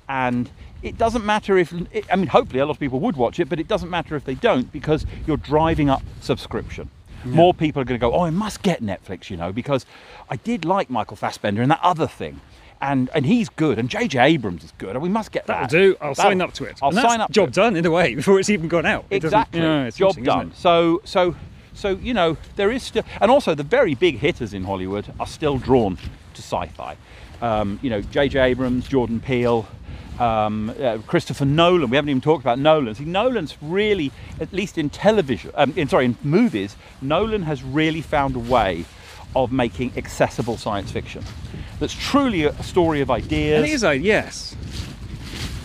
[0.10, 0.50] and
[0.84, 1.74] it doesn't matter if.
[2.12, 4.26] I mean, hopefully a lot of people would watch it, but it doesn't matter if
[4.26, 6.90] they don't because you're driving up subscription.
[7.24, 8.14] More people are going to go.
[8.14, 9.86] Oh, I must get Netflix, you know, because
[10.30, 12.42] I did like Michael Fassbender and that other thing.
[12.84, 14.20] And, and he's good, and J.J.
[14.20, 15.70] Abrams is good, and we must get That'll that.
[15.70, 15.96] do.
[16.02, 16.80] I'll That'll- sign up to it.
[16.82, 17.28] I'll sign up.
[17.28, 17.54] to Job it.
[17.54, 19.06] done in a way before it's even gone out.
[19.12, 19.62] It doesn't- Exactly.
[19.62, 20.48] Yeah, it's Job done.
[20.48, 20.58] it?
[20.58, 21.36] So so
[21.82, 25.28] so you know there is still, and also the very big hitters in Hollywood are
[25.28, 26.96] still drawn to sci-fi.
[27.42, 28.40] Um, you know, J.J.
[28.40, 29.68] Abrams, Jordan Peele.
[30.20, 31.90] Um, uh, Christopher Nolan.
[31.90, 32.94] We haven't even talked about Nolan.
[32.94, 38.02] See, Nolan's really, at least in television, um, in sorry, in movies, Nolan has really
[38.02, 38.86] found a way
[39.36, 41.24] of making accessible science fiction.
[41.80, 43.68] That's truly a story of ideas.
[43.68, 44.56] It is, uh, yes.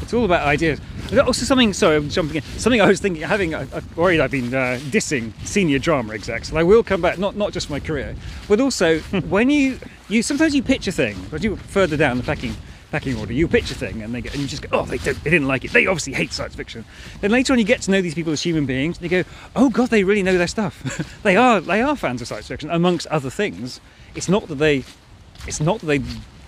[0.00, 0.80] It's all about ideas.
[1.12, 1.72] Also, something.
[1.72, 2.42] Sorry, I'm jumping in.
[2.58, 6.48] Something I was thinking, having, I- I'm worried I've been uh, dissing senior drama execs,
[6.50, 7.18] and I will come back.
[7.18, 8.14] Not not just my career,
[8.48, 8.98] but also
[9.28, 9.78] when you
[10.08, 12.54] you sometimes you pitch a thing, but you further down the packing
[12.90, 14.98] packing order, you pitch a thing, and they get and you just go, oh, they
[14.98, 15.72] don't, they didn't like it.
[15.72, 16.84] They obviously hate science fiction.
[17.20, 19.28] Then later on, you get to know these people as human beings, and you go,
[19.54, 20.82] oh god, they really know their stuff.
[21.22, 23.80] they are they are fans of science fiction, amongst other things.
[24.14, 24.84] It's not that they
[25.46, 26.00] it's not that they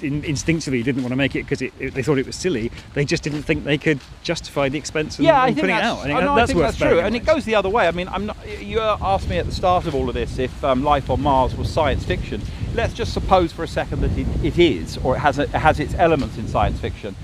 [0.02, 2.70] in, instinctively didn't want to make it because they thought it was silly.
[2.94, 5.82] They just didn't think they could justify the expense of yeah, I and putting it
[5.82, 5.98] out.
[5.98, 7.68] I think oh, that- no, I that's think that's true, and it goes the other
[7.68, 7.88] way.
[7.88, 8.36] I mean, I'm not.
[8.62, 11.54] You asked me at the start of all of this if um, life on Mars
[11.56, 12.40] was science fiction.
[12.74, 15.50] Let's just suppose for a second that it, it is, or it has a, it
[15.50, 17.16] has its elements in science fiction.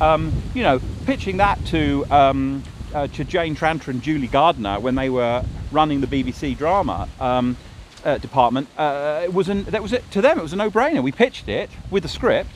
[0.00, 2.62] Um, you know, pitching that to um,
[2.94, 7.08] uh, to Jane Tranter and Julie Gardner when they were running the BBC drama.
[7.20, 7.56] Um,
[8.04, 10.08] uh, department uh, it was an, that was it.
[10.12, 11.02] To them it was a no-brainer.
[11.02, 12.50] We pitched it with the script.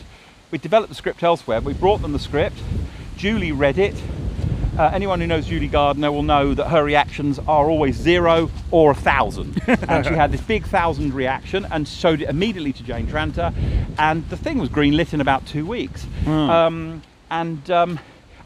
[0.51, 1.61] We developed the script elsewhere.
[1.61, 2.59] We brought them the script.
[3.16, 3.94] Julie read it.
[4.78, 8.92] Uh, anyone who knows Julie Gardner will know that her reactions are always zero or
[8.92, 9.61] a thousand.
[9.66, 13.53] and she had this big thousand reaction and showed it immediately to Jane Tranter,
[13.99, 16.07] and the thing was greenlit in about two weeks.
[16.26, 17.99] Um, and um,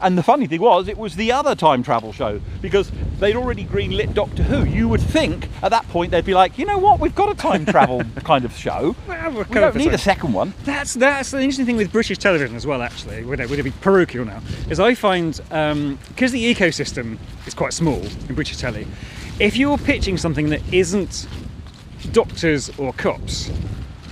[0.03, 3.63] and the funny thing was, it was the other time travel show because they'd already
[3.63, 4.65] greenlit Doctor Who.
[4.65, 7.35] You would think at that point they'd be like, you know what, we've got a
[7.35, 8.95] time travel kind of show.
[9.07, 10.53] Well, We don't need a second one.
[10.65, 12.81] That's that's the interesting thing with British television as well.
[12.81, 14.41] Actually, would it, would it be parochial now?
[14.69, 18.85] Is I find um, because the ecosystem is quite small in British telly,
[19.39, 21.27] if you're pitching something that isn't
[22.11, 23.49] doctors or cops,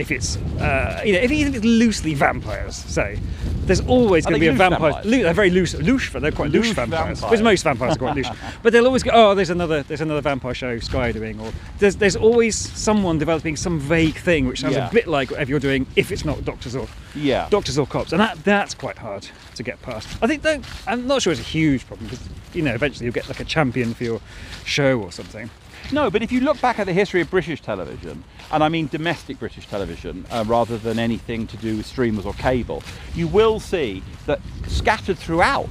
[0.02, 3.18] if it's uh, you know if it's loosely vampires, say,
[3.66, 5.02] there's always going to be a vampire.
[5.06, 6.10] Loo- they're very loose, loose.
[6.10, 7.20] They're quite loose, Loose vampires.
[7.20, 7.22] vampires.
[7.22, 8.28] Because most vampires are quite loose.
[8.64, 11.96] But they'll always go, oh, there's another, there's another vampire show Sky doing, or there's
[11.96, 14.90] there's always someone developing some vague thing which sounds Yeah.
[14.90, 17.48] a bit like whatever you're doing, if it's not doctors or Yeah.
[17.50, 20.08] doctors or cops, and that that's quite hard to get past.
[20.22, 23.14] I think though I'm not sure it's a huge problem because you know eventually you'll
[23.14, 24.22] get like a champion for your
[24.66, 25.50] show or something.
[25.92, 28.88] No, but if you look back at the history of British television, and I mean
[28.88, 32.82] domestic British television uh, rather than anything to do with streamers or cable,
[33.14, 35.70] you will see that scattered throughout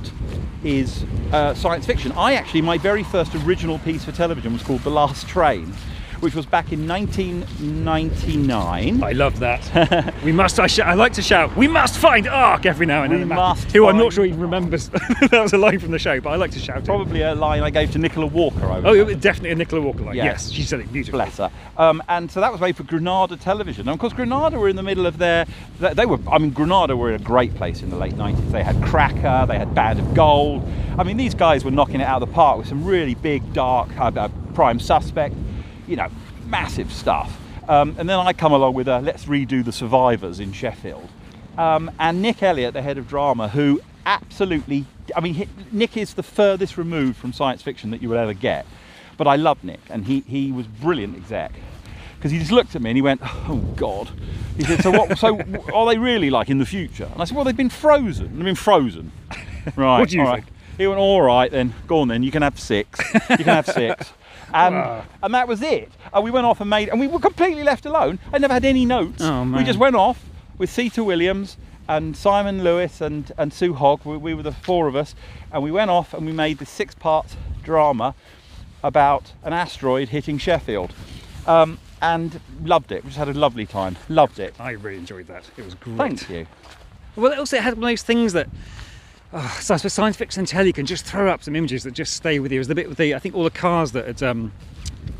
[0.62, 2.12] is uh, science fiction.
[2.12, 5.72] I actually, my very first original piece for television was called The Last Train,
[6.20, 9.02] which was back in 1999.
[9.02, 10.14] I love that.
[10.24, 10.60] we must.
[10.60, 11.56] I, I like to shout.
[11.56, 13.28] We must find Ark every now and then.
[13.28, 14.88] Must Who I'm not sure he remembers.
[14.88, 16.84] that was a line from the show, but I like to shout it.
[16.84, 18.64] Probably a line I gave to Nicola Walker.
[18.64, 20.16] Oh, it was definitely a Nicola Walker line.
[20.16, 20.24] Yeah.
[20.24, 21.24] Yes, she said it beautifully.
[21.24, 21.50] Bless her.
[21.76, 23.88] Um, and so that was made for Granada Television.
[23.88, 25.46] And of course, Granada were in the middle of their.
[25.78, 26.18] They they were.
[26.30, 28.52] I mean, Granada were in a great place in the late 90s.
[28.52, 29.46] They had Cracker.
[29.46, 30.66] They had Band of Gold.
[30.98, 33.52] I mean, these guys were knocking it out of the park with some really big,
[33.52, 35.34] dark, uh, uh, Prime Suspect.
[35.91, 36.09] You know,
[36.47, 37.36] massive stuff.
[37.68, 41.09] Um, and then I come along with a Let's redo the Survivors in Sheffield.
[41.59, 44.86] Um, and Nick Elliott, the head of drama, who absolutely.
[45.14, 48.34] I mean, he, Nick is the furthest removed from science fiction that you will ever
[48.34, 48.66] get.
[49.16, 51.53] But I love Nick, and he, he was brilliant exec.
[52.16, 54.11] Because he just looked at me and he went, "Oh God!"
[54.57, 55.18] He said, "So what?
[55.18, 55.41] So
[55.74, 58.36] are they really like in the future?" And I said, "Well, they've been frozen.
[58.36, 59.12] They've been frozen.
[59.76, 60.01] Right.
[60.01, 60.47] What do you all think?
[60.47, 60.55] right.
[60.78, 62.99] He went, all right then, go on then, you can have six.
[63.12, 64.14] You can have six.
[64.53, 65.05] And, Wow.
[65.22, 65.90] and that was it.
[66.12, 68.18] Uh, we went off and made, and we were completely left alone.
[68.32, 69.22] I never had any notes.
[69.22, 70.24] Oh, We just went off
[70.59, 71.57] with Sita Williams
[71.88, 74.05] and Simon Lewis and, and Sue Hogg.
[74.05, 75.14] We, we were the four of us.
[75.53, 78.14] And we went off and we made this six part drama
[78.82, 80.92] about an asteroid hitting Sheffield.
[81.46, 83.05] Um, and loved it.
[83.05, 83.96] We just had a lovely time.
[84.09, 84.55] Loved it.
[84.59, 85.44] I really enjoyed that.
[85.59, 85.96] It was great.
[85.98, 86.46] Thank you.
[87.16, 88.48] Well, also it had one of those things that.
[89.32, 92.14] Oh, so suppose science fiction and telly can just throw up some images that just
[92.14, 92.56] stay with you.
[92.56, 94.52] It was the bit with the, I think all the cars that had, um,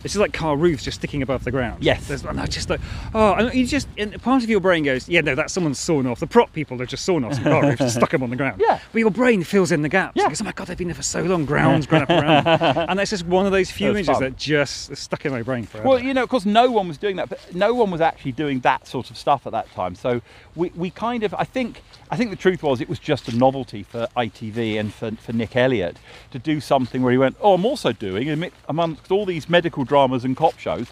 [0.05, 1.83] it's is like car roofs just sticking above the ground.
[1.83, 2.07] Yes.
[2.09, 2.81] There's, and I just like,
[3.15, 6.07] oh, and you just, and part of your brain goes, yeah, no, that's someone's sawn
[6.07, 6.21] off.
[6.21, 8.37] The prop people have just sawn off some car roofs and stuck them on the
[8.37, 8.61] ground.
[8.71, 8.79] Yeah.
[8.93, 10.17] But your brain fills in the gaps.
[10.17, 10.29] Yeah.
[10.29, 12.45] Goes, oh my God, they've been there for so long, ground's grown up around.
[12.45, 14.23] them." and that's just one of those few That images fun.
[14.23, 15.89] that just stuck in my brain forever.
[15.89, 18.33] Well, you know, of course, no one was doing that, but no one was actually
[18.33, 19.95] doing that sort of stuff at that time.
[19.95, 20.21] So
[20.55, 23.37] we, we kind of, I think, I think the truth was it was just a
[23.37, 25.97] novelty for ITV and for, for Nick Elliott
[26.33, 30.25] to do something where he went, oh, I'm also doing, amongst all these medical dramas
[30.25, 30.87] and cop shows,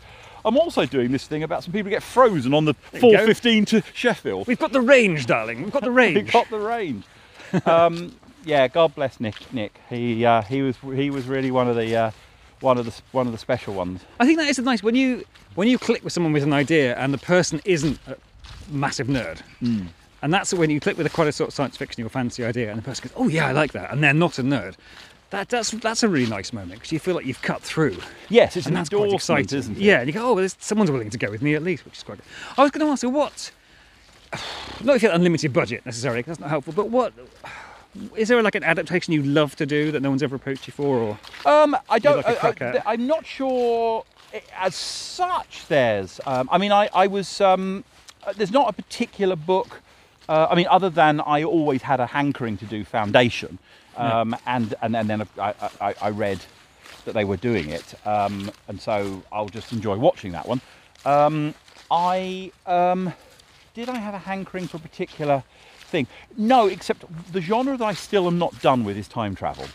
[0.44, 3.82] I'm also doing this thing about some people who get frozen on the 415 to
[3.94, 4.46] Sheffield.
[4.48, 5.62] We've got the range, darling.
[5.62, 6.32] We've got the He range.
[6.32, 7.04] got the range.
[7.64, 9.36] um, yeah, God bless Nick.
[9.52, 12.10] Nick, he uh, he was he was really one of the uh,
[12.60, 14.00] one of the one of the special ones.
[14.18, 15.24] I think that is nice when you
[15.54, 18.16] when you click with someone with an idea and the person isn't a
[18.68, 19.40] massive nerd.
[20.20, 22.44] And that's when you click with a quite a sort of science fiction or fancy
[22.44, 24.74] idea, and the person goes, "Oh yeah, I like that," and they're not a nerd.
[25.30, 27.98] That, that's that's a really nice moment because you feel like you've cut through,
[28.30, 29.58] Yes, it's and an that's quite exciting.
[29.58, 29.82] isn't it?
[29.82, 31.98] Yeah, and you go, "Oh, well, someone's willing to go with me at least," which
[31.98, 32.24] is quite good.
[32.56, 33.50] I was going to ask you what,
[34.82, 37.12] not if you had unlimited budget necessarily, that's not helpful, but what
[38.16, 40.72] is there like an adaptation you love to do that no one's ever approached you
[40.72, 42.16] for, or Um, I don't.
[42.24, 42.72] like I- I- at?
[42.72, 44.04] th- I'm not sure
[44.56, 45.66] as such.
[45.68, 46.20] There's.
[46.26, 47.40] Um, I mean, I, I was.
[47.40, 47.84] Um,
[48.26, 49.82] uh, there's not a particular book.
[50.28, 53.58] Uh, I mean, other than I always had a hankering to do Foundation,
[53.98, 56.40] um, and, and and then I, I, I read
[57.04, 60.60] that they were doing it, um, and so I'll just enjoy watching that one.
[61.04, 61.54] Um,
[61.90, 63.12] I um,
[63.74, 65.42] did I have a hankering for a particular
[65.78, 66.06] thing?
[66.36, 69.66] No, except the genre that I still am not done with is time travel.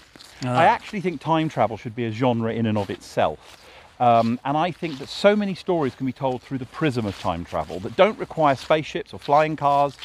[0.44, 3.66] I actually think time travel should be a genre in and of itself.
[4.00, 7.18] Um, and I think that so many stories can be told through the prism of
[7.20, 9.98] time travel that don't require spaceships or flying cars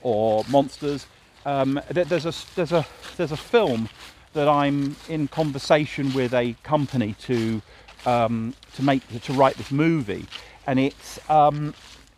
[0.00, 1.06] or monsters.
[1.44, 2.86] Um, there- there's, a, there's, a,
[3.16, 3.88] there's a film
[4.34, 7.60] that I'm in conversation with a company to,
[8.06, 10.26] um, to, make, to write this movie.
[10.66, 11.74] And it's, um,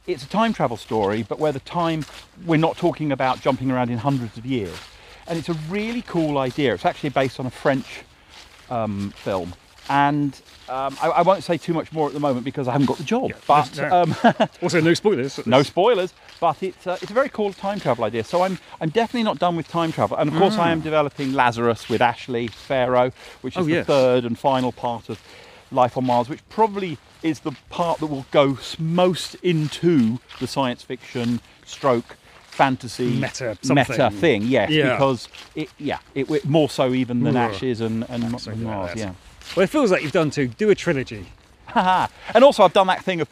[0.06, 2.04] it's a time travel story, but where the time,
[2.46, 4.76] we're not talking about jumping around in hundreds of years.
[5.26, 6.74] And it's a really cool idea.
[6.74, 8.02] It's actually based on a French
[8.70, 9.54] um, film.
[9.88, 12.86] And um, I, I won't say too much more at the moment because I haven't
[12.86, 13.32] got the job.
[13.46, 14.02] but no.
[14.02, 14.16] um,
[14.62, 15.46] also no spoilers?
[15.46, 16.14] no spoilers.
[16.40, 18.24] But it's uh, it's a very cool time travel idea.
[18.24, 20.16] So I'm I'm definitely not done with time travel.
[20.16, 23.12] And of course, I am developing Lazarus with Ashley Pharoah,
[23.42, 23.86] which is Oh, the yes.
[23.86, 25.20] third and final part of
[25.70, 30.82] Life on Mars, which probably is the part that will go most into the science
[30.82, 32.16] fiction stroke
[32.46, 34.42] fantasy Meta meta thing.
[34.42, 34.92] Yes, Yeah.
[34.92, 37.50] because it yeah it, it more so even than Ugh.
[37.52, 38.92] Ashes and and like Mars.
[38.96, 39.12] yeah.
[39.56, 40.48] Well, it feels like you've done two.
[40.48, 41.26] Do a trilogy.
[41.74, 43.28] And also, I've done that thing of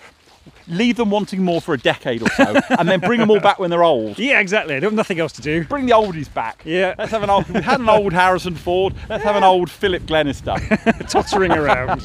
[0.67, 3.59] leave them wanting more for a decade or so, and then bring them all back
[3.59, 4.19] when they're old.
[4.19, 4.75] Yeah, exactly.
[4.75, 5.65] Don't have nothing else to do.
[5.65, 6.63] Bring the oldies back.
[6.65, 6.95] Yeah.
[6.99, 7.49] Let's have an old.
[7.49, 8.95] We had an old Harrison Ford.
[9.09, 10.55] Let's have an old Philip Glenister.
[11.09, 12.03] Tottering around.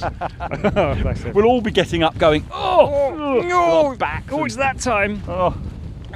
[0.76, 1.32] oh.
[1.34, 4.32] We'll all be getting up, going, oh, no, back.
[4.32, 5.22] Oh, it's that time.
[5.28, 5.56] Oh,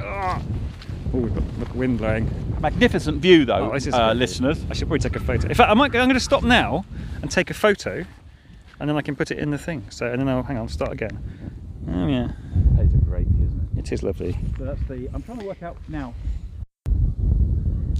[0.04, 2.26] Oh, we've got look, wind blowing.
[2.62, 4.64] Magnificent view, though, Oh, is uh, listeners.
[4.70, 5.48] I should probably take a photo.
[5.48, 5.86] In fact, I might.
[5.94, 6.84] I'm going to stop now
[7.20, 8.04] and take a photo,
[8.80, 9.84] and then I can put it in the thing.
[9.90, 10.68] So, and then I'll hang on.
[10.68, 11.18] Start again.
[11.90, 12.28] Oh yeah,
[12.78, 13.80] It's a great view, isn't it?
[13.80, 14.30] it is lovely.
[14.30, 14.36] it?
[14.58, 15.10] So that's the.
[15.12, 16.14] I'm trying to work out now.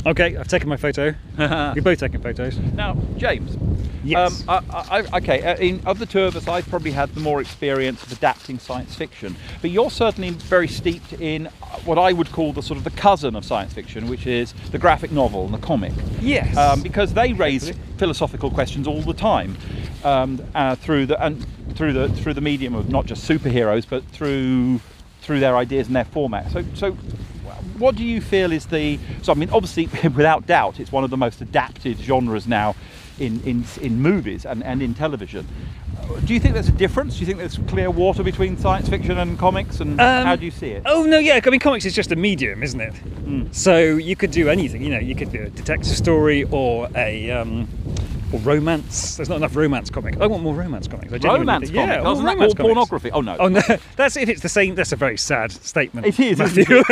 [0.05, 1.15] Okay, I've taken my photo.
[1.75, 2.59] We've both taken photos.
[2.59, 3.57] Now, James.
[4.05, 4.47] Yes.
[4.49, 5.43] Um, I, I, okay.
[5.43, 8.59] uh, In, of the two of us, I've probably had the more experience of adapting
[8.59, 11.47] science fiction, but you're certainly very steeped in
[11.85, 14.79] what I would call the sort of the cousin of science fiction, which is the
[14.79, 15.93] graphic novel and the comic.
[16.21, 16.57] yes.
[16.57, 19.57] um, because they raise philosophical questions all the time
[20.03, 21.47] um, uh, through the and
[21.77, 24.81] through the through the medium of not just superheroes, but through
[25.21, 26.51] through their ideas and their format.
[26.51, 26.97] So, so
[27.83, 28.97] what do you feel is the?
[29.23, 32.77] So, I mean, obviously, without doubt, it's one of the most adapted genres now
[33.19, 35.47] in in, in movies and, and in television.
[36.25, 37.15] Do you think there's a difference?
[37.15, 39.81] Do you think there's clear water between science fiction and comics?
[39.81, 40.83] And Um, how do you see it?
[40.87, 41.41] Oh no, yeah.
[41.45, 42.95] I mean, comics is just a medium, isn't it?
[43.25, 43.55] Mm.
[43.55, 44.83] So you could do anything.
[44.83, 47.69] You know, you could do a detective story or a um,
[48.33, 49.17] or romance.
[49.17, 50.17] There's not enough romance comics.
[50.19, 51.13] I want more romance comics.
[51.13, 51.75] I Romance comic.
[51.75, 52.75] Yeah, more Doesn't that romance call comics.
[52.75, 53.11] pornography?
[53.13, 53.37] Oh no.
[53.39, 53.61] Oh no,
[53.97, 54.75] that's if it's the same.
[54.75, 56.07] That's a very sad statement.
[56.07, 56.65] It is, Matthew.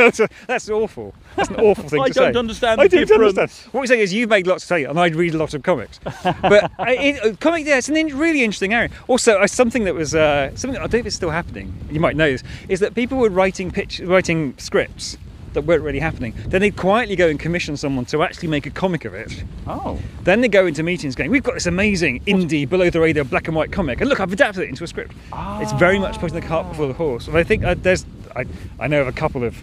[0.47, 1.15] that's, awful.
[1.37, 2.39] That's an awful thing I to don't say.
[2.39, 3.51] understand I don't understand.
[3.73, 5.63] What we're saying is you've made lots of say, and I read a lot of
[5.63, 5.99] comics.
[6.23, 8.91] but I, it, uh, comic, yeah, it's an really interesting area.
[9.11, 11.75] Also, uh, something that was uh, something that I don't know if it's still happening.
[11.91, 15.19] You might know this is that people were writing pitch, writing scripts
[15.55, 16.33] that weren't really happening.
[16.47, 19.43] Then they'd quietly go and commission someone to actually make a comic of it.
[19.67, 19.99] Oh.
[20.23, 23.49] Then they go into meetings going, "We've got this amazing indie below the radar black
[23.49, 26.39] and white comic, and look, I've adapted it into a script." It's very much putting
[26.41, 27.27] the cart before the horse.
[27.27, 28.07] And I think uh, there's,
[28.37, 28.45] I,
[28.79, 29.61] I know of a couple of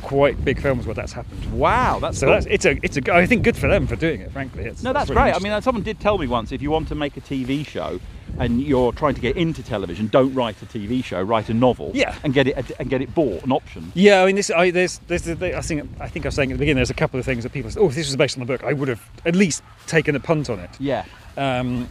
[0.00, 1.52] quite big films where that's happened.
[1.52, 2.34] Wow, that's So cool.
[2.34, 4.32] that's it's a it's a I think good for them for doing it.
[4.32, 5.34] Frankly, it's, No, that's really great.
[5.34, 8.00] I mean, someone did tell me once if you want to make a TV show
[8.38, 11.90] and you're trying to get into television, don't write a TV show, write a novel.
[11.94, 12.14] Yeah.
[12.22, 13.92] And get it and get it bought, an option.
[13.94, 14.50] Yeah, I mean, this.
[14.50, 16.76] I, there's, there's, I think, I think I was saying at the beginning.
[16.76, 17.70] There's a couple of things that people.
[17.70, 18.64] say, Oh, if this was based on the book.
[18.64, 20.70] I would have at least taken a punt on it.
[20.78, 21.04] Yeah.
[21.36, 21.88] Um,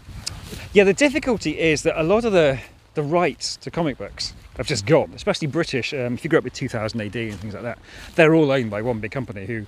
[0.74, 2.60] yeah, the difficulty is that a lot of the
[2.96, 5.94] the rights to comic books have just gone, especially British.
[5.94, 7.78] Um, if you grew up with 2000 AD and things like that,
[8.16, 9.66] they're all owned by one big company who,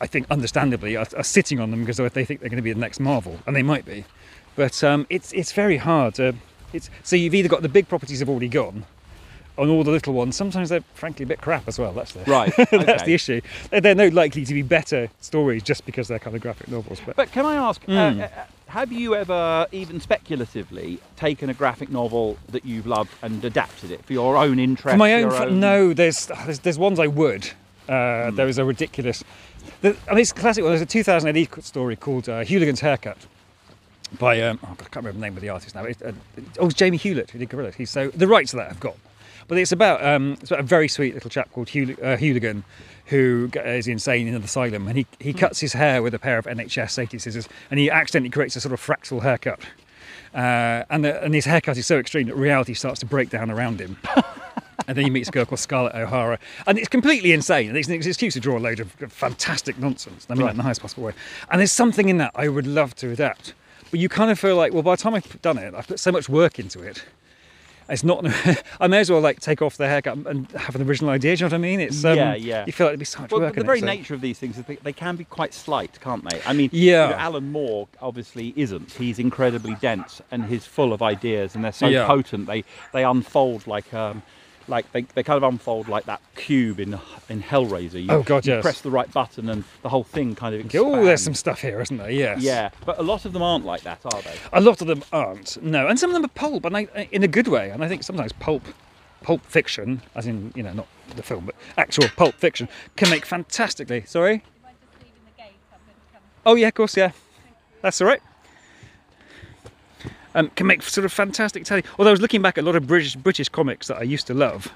[0.00, 2.72] I think, understandably, are, are sitting on them because they think they're going to be
[2.72, 4.04] the next Marvel, and they might be.
[4.58, 6.14] But um, it's it's very hard.
[6.16, 6.34] To,
[6.72, 8.84] it's so you've either got the big properties have already gone,
[9.56, 10.34] on all the little ones.
[10.34, 11.92] Sometimes they're frankly a bit crap as well.
[11.92, 12.52] That's the Right.
[12.56, 13.04] that's okay.
[13.06, 13.40] the issue.
[13.70, 17.00] They're, they're no likely to be better stories just because they're kind of graphic novels.
[17.06, 18.22] But But can I ask, uh, Mm.
[18.24, 18.28] uh,
[18.66, 24.04] have you ever, even speculatively, taken a graphic novel that you've loved and adapted it
[24.04, 24.94] for your own interest?
[24.94, 25.94] For my own, fun, no.
[25.94, 27.46] There's, there's there's ones I would.
[27.88, 29.22] Uh, There was a ridiculous.
[29.82, 30.72] The, I mean, it's a classic one.
[30.72, 33.16] There's a 2000 AD story called uh, Hewligan's Haircut
[34.18, 35.84] by um, oh, I can't remember the name of the artist now.
[35.84, 36.12] It, uh,
[36.58, 37.74] oh, it's Jamie Hewlett who did Gorillaz.
[37.74, 38.96] He's so the rights to that I've got,
[39.48, 42.16] But it's about um, it's about a very sweet little chap called Hooli- uh,
[43.06, 46.38] who is insane in an asylum, and he, he cuts his hair with a pair
[46.38, 49.60] of NHS safety scissors, and he accidentally creates a sort of fractal haircut.
[50.34, 53.50] Uh, and, the, and his haircut is so extreme that reality starts to break down
[53.50, 53.96] around him.
[54.86, 57.68] and then he meets a girl called Scarlett O'Hara, and it's completely insane.
[57.70, 60.26] And it's an excuse to draw a load of fantastic nonsense.
[60.28, 60.50] I mean, Right.
[60.50, 61.14] in the highest possible way.
[61.50, 63.54] And there's something in that I would love to adapt,
[63.90, 66.00] but you kind of feel like, well, by the time I've done it, I've put
[66.00, 67.04] so much work into it.
[67.90, 68.22] It's not.
[68.80, 71.34] I may as well like take off the haircut and have an original idea.
[71.34, 71.80] Do you know what I mean?
[71.80, 72.66] It's um, Yeah, yeah.
[72.66, 73.54] You feel like it'd be so much Well, work.
[73.54, 75.98] the very it, so- nature of these things is they, they can be quite slight,
[76.02, 76.38] can't they?
[76.44, 77.04] I mean, Yeah.
[77.06, 78.92] you know, Alan Moore obviously isn't.
[78.92, 82.06] He's incredibly dense and he's full of ideas, and they're so Yeah.
[82.06, 82.46] potent.
[82.46, 82.62] They
[82.92, 84.22] they unfold like um,
[84.68, 86.98] like they, they kind of unfold like that cube in
[87.28, 88.02] in Hellraiser.
[88.02, 88.62] You, Oh, God, you yes.
[88.62, 90.74] press the right button and the whole thing kind of.
[90.74, 92.10] Oh, there's some stuff here, isn't there?
[92.10, 92.40] Yes.
[92.42, 94.36] Yeah, but a lot of them aren't like that, are they?
[94.52, 95.62] A lot of them aren't.
[95.62, 97.70] No, and some of them are pulp, and I, in a good way.
[97.70, 98.62] And I think sometimes pulp,
[99.22, 103.24] pulp fiction, as in you know not the film, but actual pulp fiction, can make
[103.26, 104.04] fantastically.
[104.06, 104.42] Sorry.
[106.46, 107.12] Oh yeah, of course, yeah.
[107.82, 108.22] That's all right.
[110.34, 111.84] Um, can make sort of fantastic telly.
[111.98, 114.26] Although I was looking back at a lot of British British comics that I used
[114.26, 114.72] to love,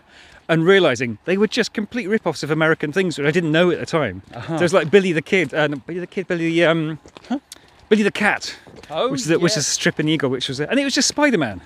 [0.49, 3.79] and realizing they were just complete rip-offs of American things that I didn't know at
[3.79, 4.23] the time.
[4.35, 4.59] Uh-huh.
[4.59, 6.99] So it's like Billy the Kid, uh, Billy the Kid, Billy the um,
[7.89, 8.57] Billy the Cat
[8.91, 11.09] Oh, which is a, which is Stripping Eagle, which was, a, and it was just
[11.09, 11.61] Spider Man.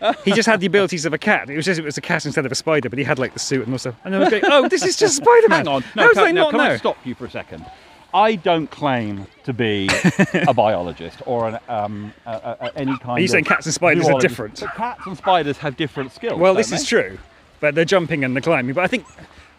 [0.24, 1.50] he just had the abilities of a cat.
[1.50, 3.32] It was just it was a cat instead of a spider, but he had like
[3.32, 3.96] the suit and also.
[4.04, 5.66] And I was going, oh, this is just Spider Man.
[5.66, 5.84] Hang on.
[5.96, 6.60] No, How did can, I not can?
[6.60, 7.66] I stop you for a second?
[8.14, 9.88] I don't claim to be
[10.32, 12.30] a biologist or an, um, a,
[12.60, 14.60] a, any kind Are you saying cats and spiders are different?
[14.60, 16.38] But cats and spiders have different skills.
[16.38, 16.76] Well, this they?
[16.76, 17.18] is true,
[17.60, 18.74] but they're jumping and they're climbing.
[18.74, 19.04] But I think,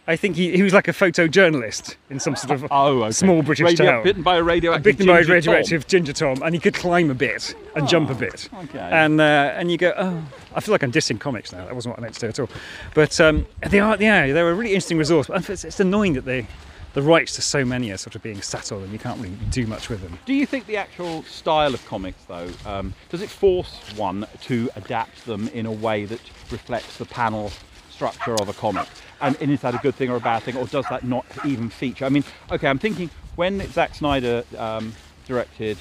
[0.08, 3.12] I think he, he was like a photojournalist in some sort of Oh, okay.
[3.12, 4.04] small British Radio- town.
[4.04, 4.84] Bitten by a radioactive.
[4.84, 5.54] bitten by a ginger Tom.
[5.54, 8.50] radioactive ginger tom, and he could climb a bit and jump a bit.
[8.64, 8.80] okay.
[8.80, 10.24] And uh, and you go, oh,
[10.56, 11.66] I feel like I'm dissing comics now.
[11.66, 12.50] That wasn't what I meant to do at all.
[12.96, 15.28] But um, they are, yeah, they're a really interesting resource.
[15.28, 16.48] But it's, it's annoying that they,
[16.94, 19.36] the rights to so many are sort of being sat on, and you can't really
[19.52, 20.18] do much with them.
[20.26, 24.70] Do you think the actual style of comics, though, um, does it force one to
[24.76, 26.22] adapt them in a way that
[26.52, 27.52] reflects the panel
[27.90, 28.88] structure of a comic?
[29.22, 31.26] And, and is that a good thing or a bad thing, or does that not
[31.46, 32.06] even feature?
[32.06, 34.94] I mean, okay, I'm thinking when Zack Snyder um,
[35.28, 35.78] directed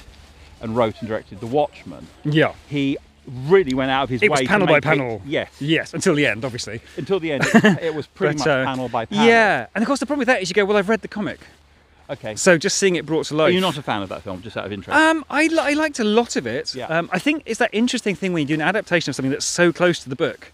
[0.61, 2.53] and wrote and directed The Watchmen, Yeah.
[2.67, 2.97] he
[3.27, 5.15] really went out of his It way It was panel by panel.
[5.25, 6.81] It, yes, Yes, until the end, obviously.
[6.97, 9.25] until the end, it, it was pretty But, much uh, panel by panel.
[9.25, 11.07] Yeah, and of course the problem with that is you go, well, I've read the
[11.07, 11.39] comic,
[12.09, 12.35] Okay.
[12.35, 13.49] so just seeing it brought to life.
[13.49, 14.97] Are you not a fan of that film, just out of interest?
[14.99, 16.73] Um, I, li- I liked a lot of it.
[16.73, 16.85] Yeah.
[16.87, 19.45] Um, I think it's that interesting thing when you do an adaptation of something that's
[19.45, 20.51] so close to the book.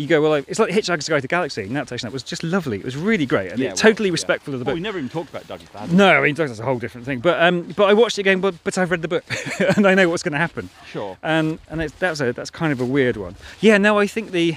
[0.00, 1.62] You go, well, it's like Hitchhiker's Guide to the Galaxy.
[1.64, 2.78] An adaptation that was just lovely.
[2.78, 4.12] It was really great, and Yeah, was, totally yeah.
[4.12, 4.74] respectful of the book.
[4.74, 5.92] we never even talked about Douglas Adams.
[5.92, 7.20] No, I mean that's a whole different thing.
[7.20, 8.40] But um, but I watched it again.
[8.40, 9.24] But but I've read the book,
[9.76, 10.70] and I know what's going to happen.
[10.90, 11.18] Sure.
[11.22, 13.36] And and it's, that's a that's kind of a weird one.
[13.60, 13.76] Yeah.
[13.78, 14.56] No, I think the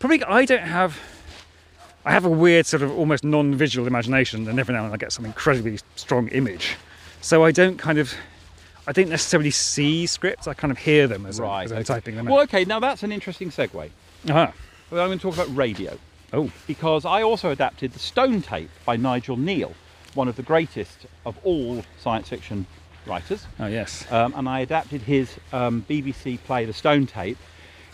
[0.00, 0.98] probably I don't have.
[2.04, 4.98] I have a weird sort of almost non-visual imagination, and every now and then I
[4.98, 6.76] get some incredibly strong image.
[7.20, 8.12] So I don't kind of.
[8.86, 10.46] I don't necessarily see scripts.
[10.46, 11.60] I kind of hear them as, Right.
[11.60, 11.84] I, as I'm okay.
[11.84, 12.32] typing them Out.
[12.34, 12.64] Well, okay.
[12.66, 13.88] Now that's an interesting segue.
[14.28, 14.50] Uh-huh.
[14.90, 15.98] Well, I'm going to talk about radio
[16.32, 19.74] Oh, because I also adapted the Stone Tape by Nigel Kneale,
[20.14, 22.66] one of the greatest of all science fiction
[23.06, 23.46] writers.
[23.60, 24.10] oh yes.
[24.10, 27.38] um, and I adapted his um, BBC play, The Stone Tape,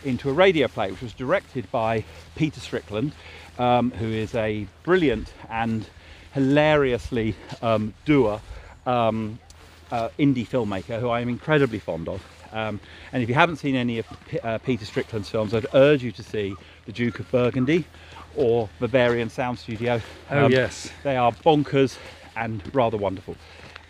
[0.05, 2.05] into a radio play, which was directed by
[2.35, 3.13] Peter Strickland,
[3.59, 5.87] um, who is a brilliant and
[6.33, 8.41] hilariously um, doer
[8.87, 9.39] um,
[9.91, 12.25] uh, indie filmmaker who I am incredibly fond of.
[12.53, 12.81] Um,
[13.13, 16.13] and if you haven't seen any of P- uh, Peter Strickland's films, I'd urge you
[16.13, 16.55] to see
[16.87, 17.85] The Duke of Burgundy
[18.37, 20.01] or Berberian Sound Studio.
[20.31, 20.91] Oh Um, yes.
[21.05, 21.97] they are bonkers
[22.37, 23.37] and rather wonderful.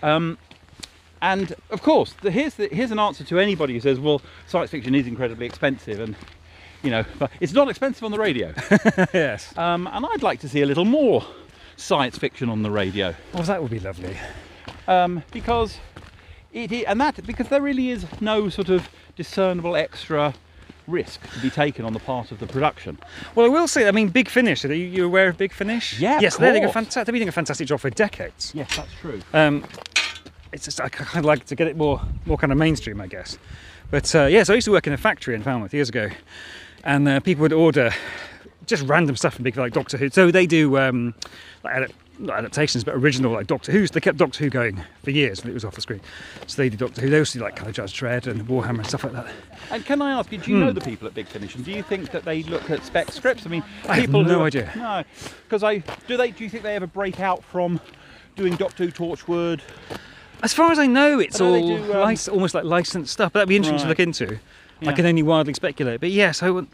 [0.02, 0.38] Um,
[1.22, 4.70] and of course, the, here's the, here's an answer to anybody who says, "Well, science
[4.70, 6.16] fiction is incredibly expensive," and
[6.82, 8.54] you know, but it's not expensive on the radio.
[9.12, 9.56] yes.
[9.58, 11.22] um, and I'd like to see a little more
[11.76, 14.16] science fiction on the radio Oh, that would be lovely.
[14.88, 15.78] um, because
[16.52, 20.34] it i- and that because there really is no sort of discernible extra
[20.86, 22.98] risk to be taken on the part of the production.
[23.34, 24.64] Well, I will say, I mean, Big Finish.
[24.64, 26.00] Are you, aware of Big Finish?
[26.00, 27.06] Yeah, Yes, they're doing a fantastic.
[27.06, 28.50] They've been doing a fantastic job for decades.
[28.54, 29.20] Yes, that's true.
[29.32, 29.64] Um,
[30.52, 33.06] it's just I kind of like to get it more, more kind of mainstream, I
[33.06, 33.38] guess.
[33.92, 36.08] But uh, yes, I used to work in a factory in Falmouth years ago,
[36.82, 37.92] and uh, people would order
[38.66, 40.08] just random stuff from Big like Doctor Who.
[40.10, 41.14] So they do um,
[41.62, 41.90] like
[42.20, 43.90] not adaptations, but original like Doctor Who's.
[43.90, 46.00] They kept Doctor Who going for years when it was off the screen.
[46.46, 47.10] So they did Doctor Who.
[47.10, 49.26] They also do like kind of Judge Dredd and Warhammer and stuff like that.
[49.70, 50.64] And can I ask you, do you Hmm.
[50.66, 53.10] know the people at Big Finish, and do you think that they look at spec
[53.12, 53.46] scripts?
[53.46, 54.70] I mean, I have people who no are- idea.
[54.76, 55.02] No,
[55.44, 56.30] because I do they.
[56.30, 57.80] Do you think they ever break out from
[58.36, 59.60] doing Doctor Who Torchwood?
[60.42, 63.12] As far as I know, it's I know all do, um, lic- almost like licensed
[63.12, 63.32] stuff.
[63.32, 64.38] But that'd be interesting to look into.
[64.86, 66.00] I can only wildly speculate.
[66.00, 66.66] But yes, I would.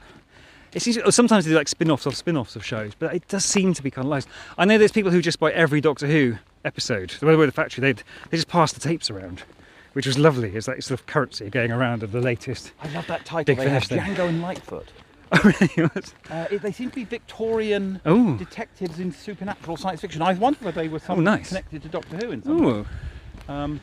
[0.77, 3.73] It seems, sometimes they do like spin-offs of spin-offs of shows, but it does seem
[3.73, 4.37] to be kind of licensed.
[4.59, 7.11] I know there's people who just buy every Doctor Who episode.
[7.19, 9.43] The way they were the factory, they they just pass the tapes around,
[9.95, 10.55] which was lovely.
[10.55, 12.73] It's like sort of currency going around of the latest.
[12.83, 13.45] I love that title.
[13.55, 14.85] Big they have Jago and Litefoot.
[15.33, 15.91] Oh really?
[16.31, 18.37] Uh, they seem to be Victorian Oh.
[18.37, 20.23] detectives in supernatural science fiction.
[20.23, 21.49] I wonder whether they were somehow nice.
[21.49, 22.85] connected to Doctor Who in some way.
[23.49, 23.81] Um,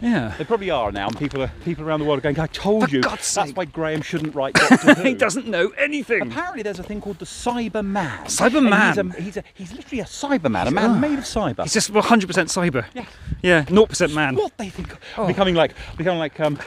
[0.00, 0.34] Yeah.
[0.38, 2.38] they probably are now, and people are people around the world are going.
[2.38, 3.00] I told For you.
[3.00, 5.02] God's that's sake." why Graham shouldn't write Doctor Who.
[5.02, 6.22] he doesn't know anything.
[6.22, 8.24] Apparently, there's a thing called the Cyberman.
[8.26, 9.14] Cyberman?
[9.16, 10.94] He's, he's, a, he's literally a Cyberman, a man Oh.
[10.94, 11.62] made of cyber.
[11.64, 12.84] He's just 100% cyber.
[12.94, 13.06] Yeah.
[13.42, 13.64] Yeah.
[13.64, 14.36] 0% man.
[14.36, 14.94] What they think?
[15.16, 15.26] Oh.
[15.26, 16.58] Becoming like becoming like um,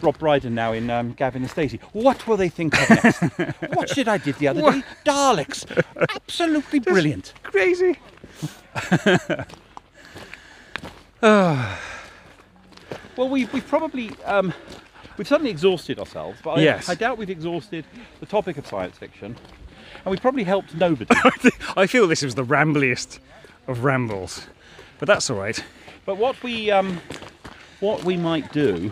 [0.00, 1.78] Rob Brydon now in um, Gavin and Stacey.
[1.92, 3.20] What will they think of next?
[3.74, 4.82] what did I did the other day?
[5.04, 5.64] Daleks.
[6.16, 7.32] Absolutely brilliant.
[7.44, 7.96] Crazy.
[13.16, 14.54] Well, we've, we've probably um,
[15.18, 16.88] we've suddenly exhausted ourselves, but I, Yes.
[16.88, 17.84] I doubt we've exhausted
[18.20, 19.36] the topic of science fiction,
[20.04, 21.14] and we've probably helped nobody.
[21.76, 23.18] I feel this was the rambliest
[23.68, 24.46] of rambles,
[24.98, 25.62] but that's all right.
[26.06, 27.00] But what we um,
[27.80, 28.90] what we might do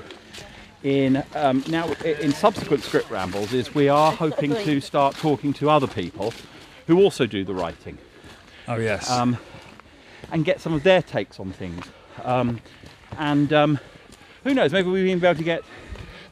[0.82, 5.70] in um, now in subsequent script rambles is we are hoping to start talking to
[5.70, 6.34] other people
[6.86, 7.96] who also do the writing
[8.68, 9.10] Oh yes.
[9.10, 9.38] um,
[10.30, 11.86] and get some of their takes on things.
[12.24, 12.60] Um,
[13.18, 13.78] and um,
[14.44, 14.72] who knows?
[14.72, 15.62] Maybe we'll even be able to get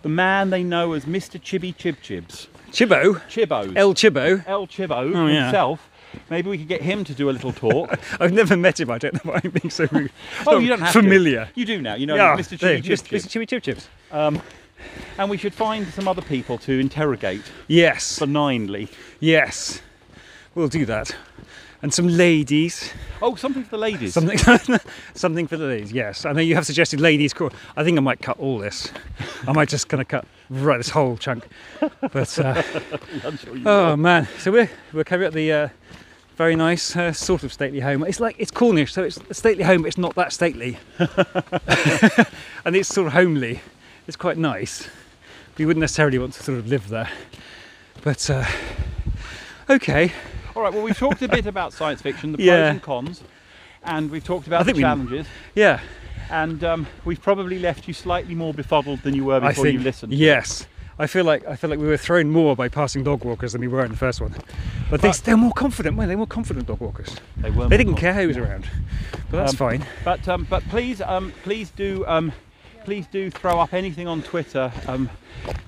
[0.03, 1.41] the man they know as Mr.
[1.41, 4.45] Chibi Chib Chibs, Chibo, Chibos, El Chibo.
[4.47, 5.45] El Chibo Oh, yeah.
[5.45, 5.89] himself.
[6.31, 7.99] Maybe we could get him to do a little talk.
[8.21, 8.91] I've never met him.
[8.91, 10.11] I don't know why I'm being so rude.
[10.47, 11.47] oh, you don't have familiar.
[11.47, 11.51] to.
[11.61, 11.95] You do now.
[11.97, 12.57] You know yeah, Mr.
[12.59, 13.09] Chibi Chib Mr.
[13.09, 13.17] Chib.
[13.19, 13.29] Mr.
[13.29, 13.89] Chibi Chib Chips.
[14.11, 14.41] Um,
[15.19, 18.89] and we should find some other people to interrogate Yes, benignly.
[19.21, 19.83] yes,
[20.55, 21.15] we'll do that.
[21.81, 24.13] And some ladies, Oh, something for the ladies.
[24.13, 24.37] something,
[25.15, 25.93] something for the ladies.
[25.93, 27.33] Yes, I know you have suggested ladies.
[27.77, 28.91] I think I might cut all this.
[29.47, 31.47] I might just kind of cut right this whole chunk.
[32.01, 32.63] But uh,
[33.37, 33.97] sure oh will.
[33.97, 35.69] man, so we're we're carrying out the uh,
[36.37, 38.03] very nice uh, sort of stately home.
[38.03, 42.75] It's like it's Cornish, so it's a stately home, but it's not that stately, and
[42.75, 43.61] it's sort of homely.
[44.09, 44.89] It's quite nice.
[45.59, 47.11] We wouldn't necessarily want to sort of live there,
[48.03, 48.45] but uh,
[49.71, 50.13] okay.
[50.59, 50.75] All right.
[50.75, 53.23] Well, we've talked a bit about science fiction, the pros and cons,
[53.85, 55.29] and we've talked about the think we- challenges.
[55.55, 55.79] Yeah,
[56.31, 59.85] And um, we've probably left you slightly more befuddled than you were before think you
[59.85, 60.13] listened.
[60.13, 60.67] yes.
[60.99, 63.61] I feel like I feel like we were thrown more by passing dog walkers than
[63.61, 64.35] we were in the first one.
[64.91, 66.11] But, they, But- they're more confident, weren't they?
[66.11, 67.15] They're more confident dog walkers.
[67.37, 68.69] They, were They didn't care who was around.
[69.31, 69.87] But that's Um, fine.
[70.05, 72.33] But um, but please um, please do um,
[72.89, 75.11] please do throw up anything on Twitter, um,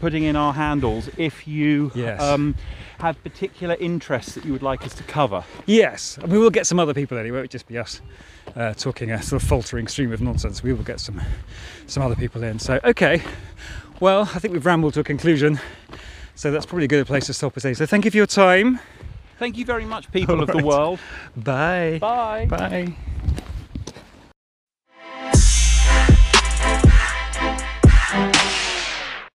[0.01, 2.19] putting in our handles if you Yes.
[2.19, 2.55] um,
[2.99, 5.45] have particular interests that you would like us to cover.
[5.67, 7.37] Yes, and we will get some other people anyway.
[7.37, 8.01] It won't just be us
[8.57, 10.63] uh, talking a sort of faltering stream of nonsense.
[10.63, 11.21] We will get some
[11.87, 12.59] some other people in.
[12.59, 13.21] So okay,
[14.01, 15.61] well I think we've rambled to a conclusion.
[16.37, 17.75] So that's probably a good place to stop today.
[17.75, 18.81] So thank you for your time.
[19.39, 20.65] Thank you very much, people All of the right.
[20.65, 20.99] world.
[21.37, 21.99] Bye.
[22.01, 22.47] Bye.
[22.49, 22.97] Bye.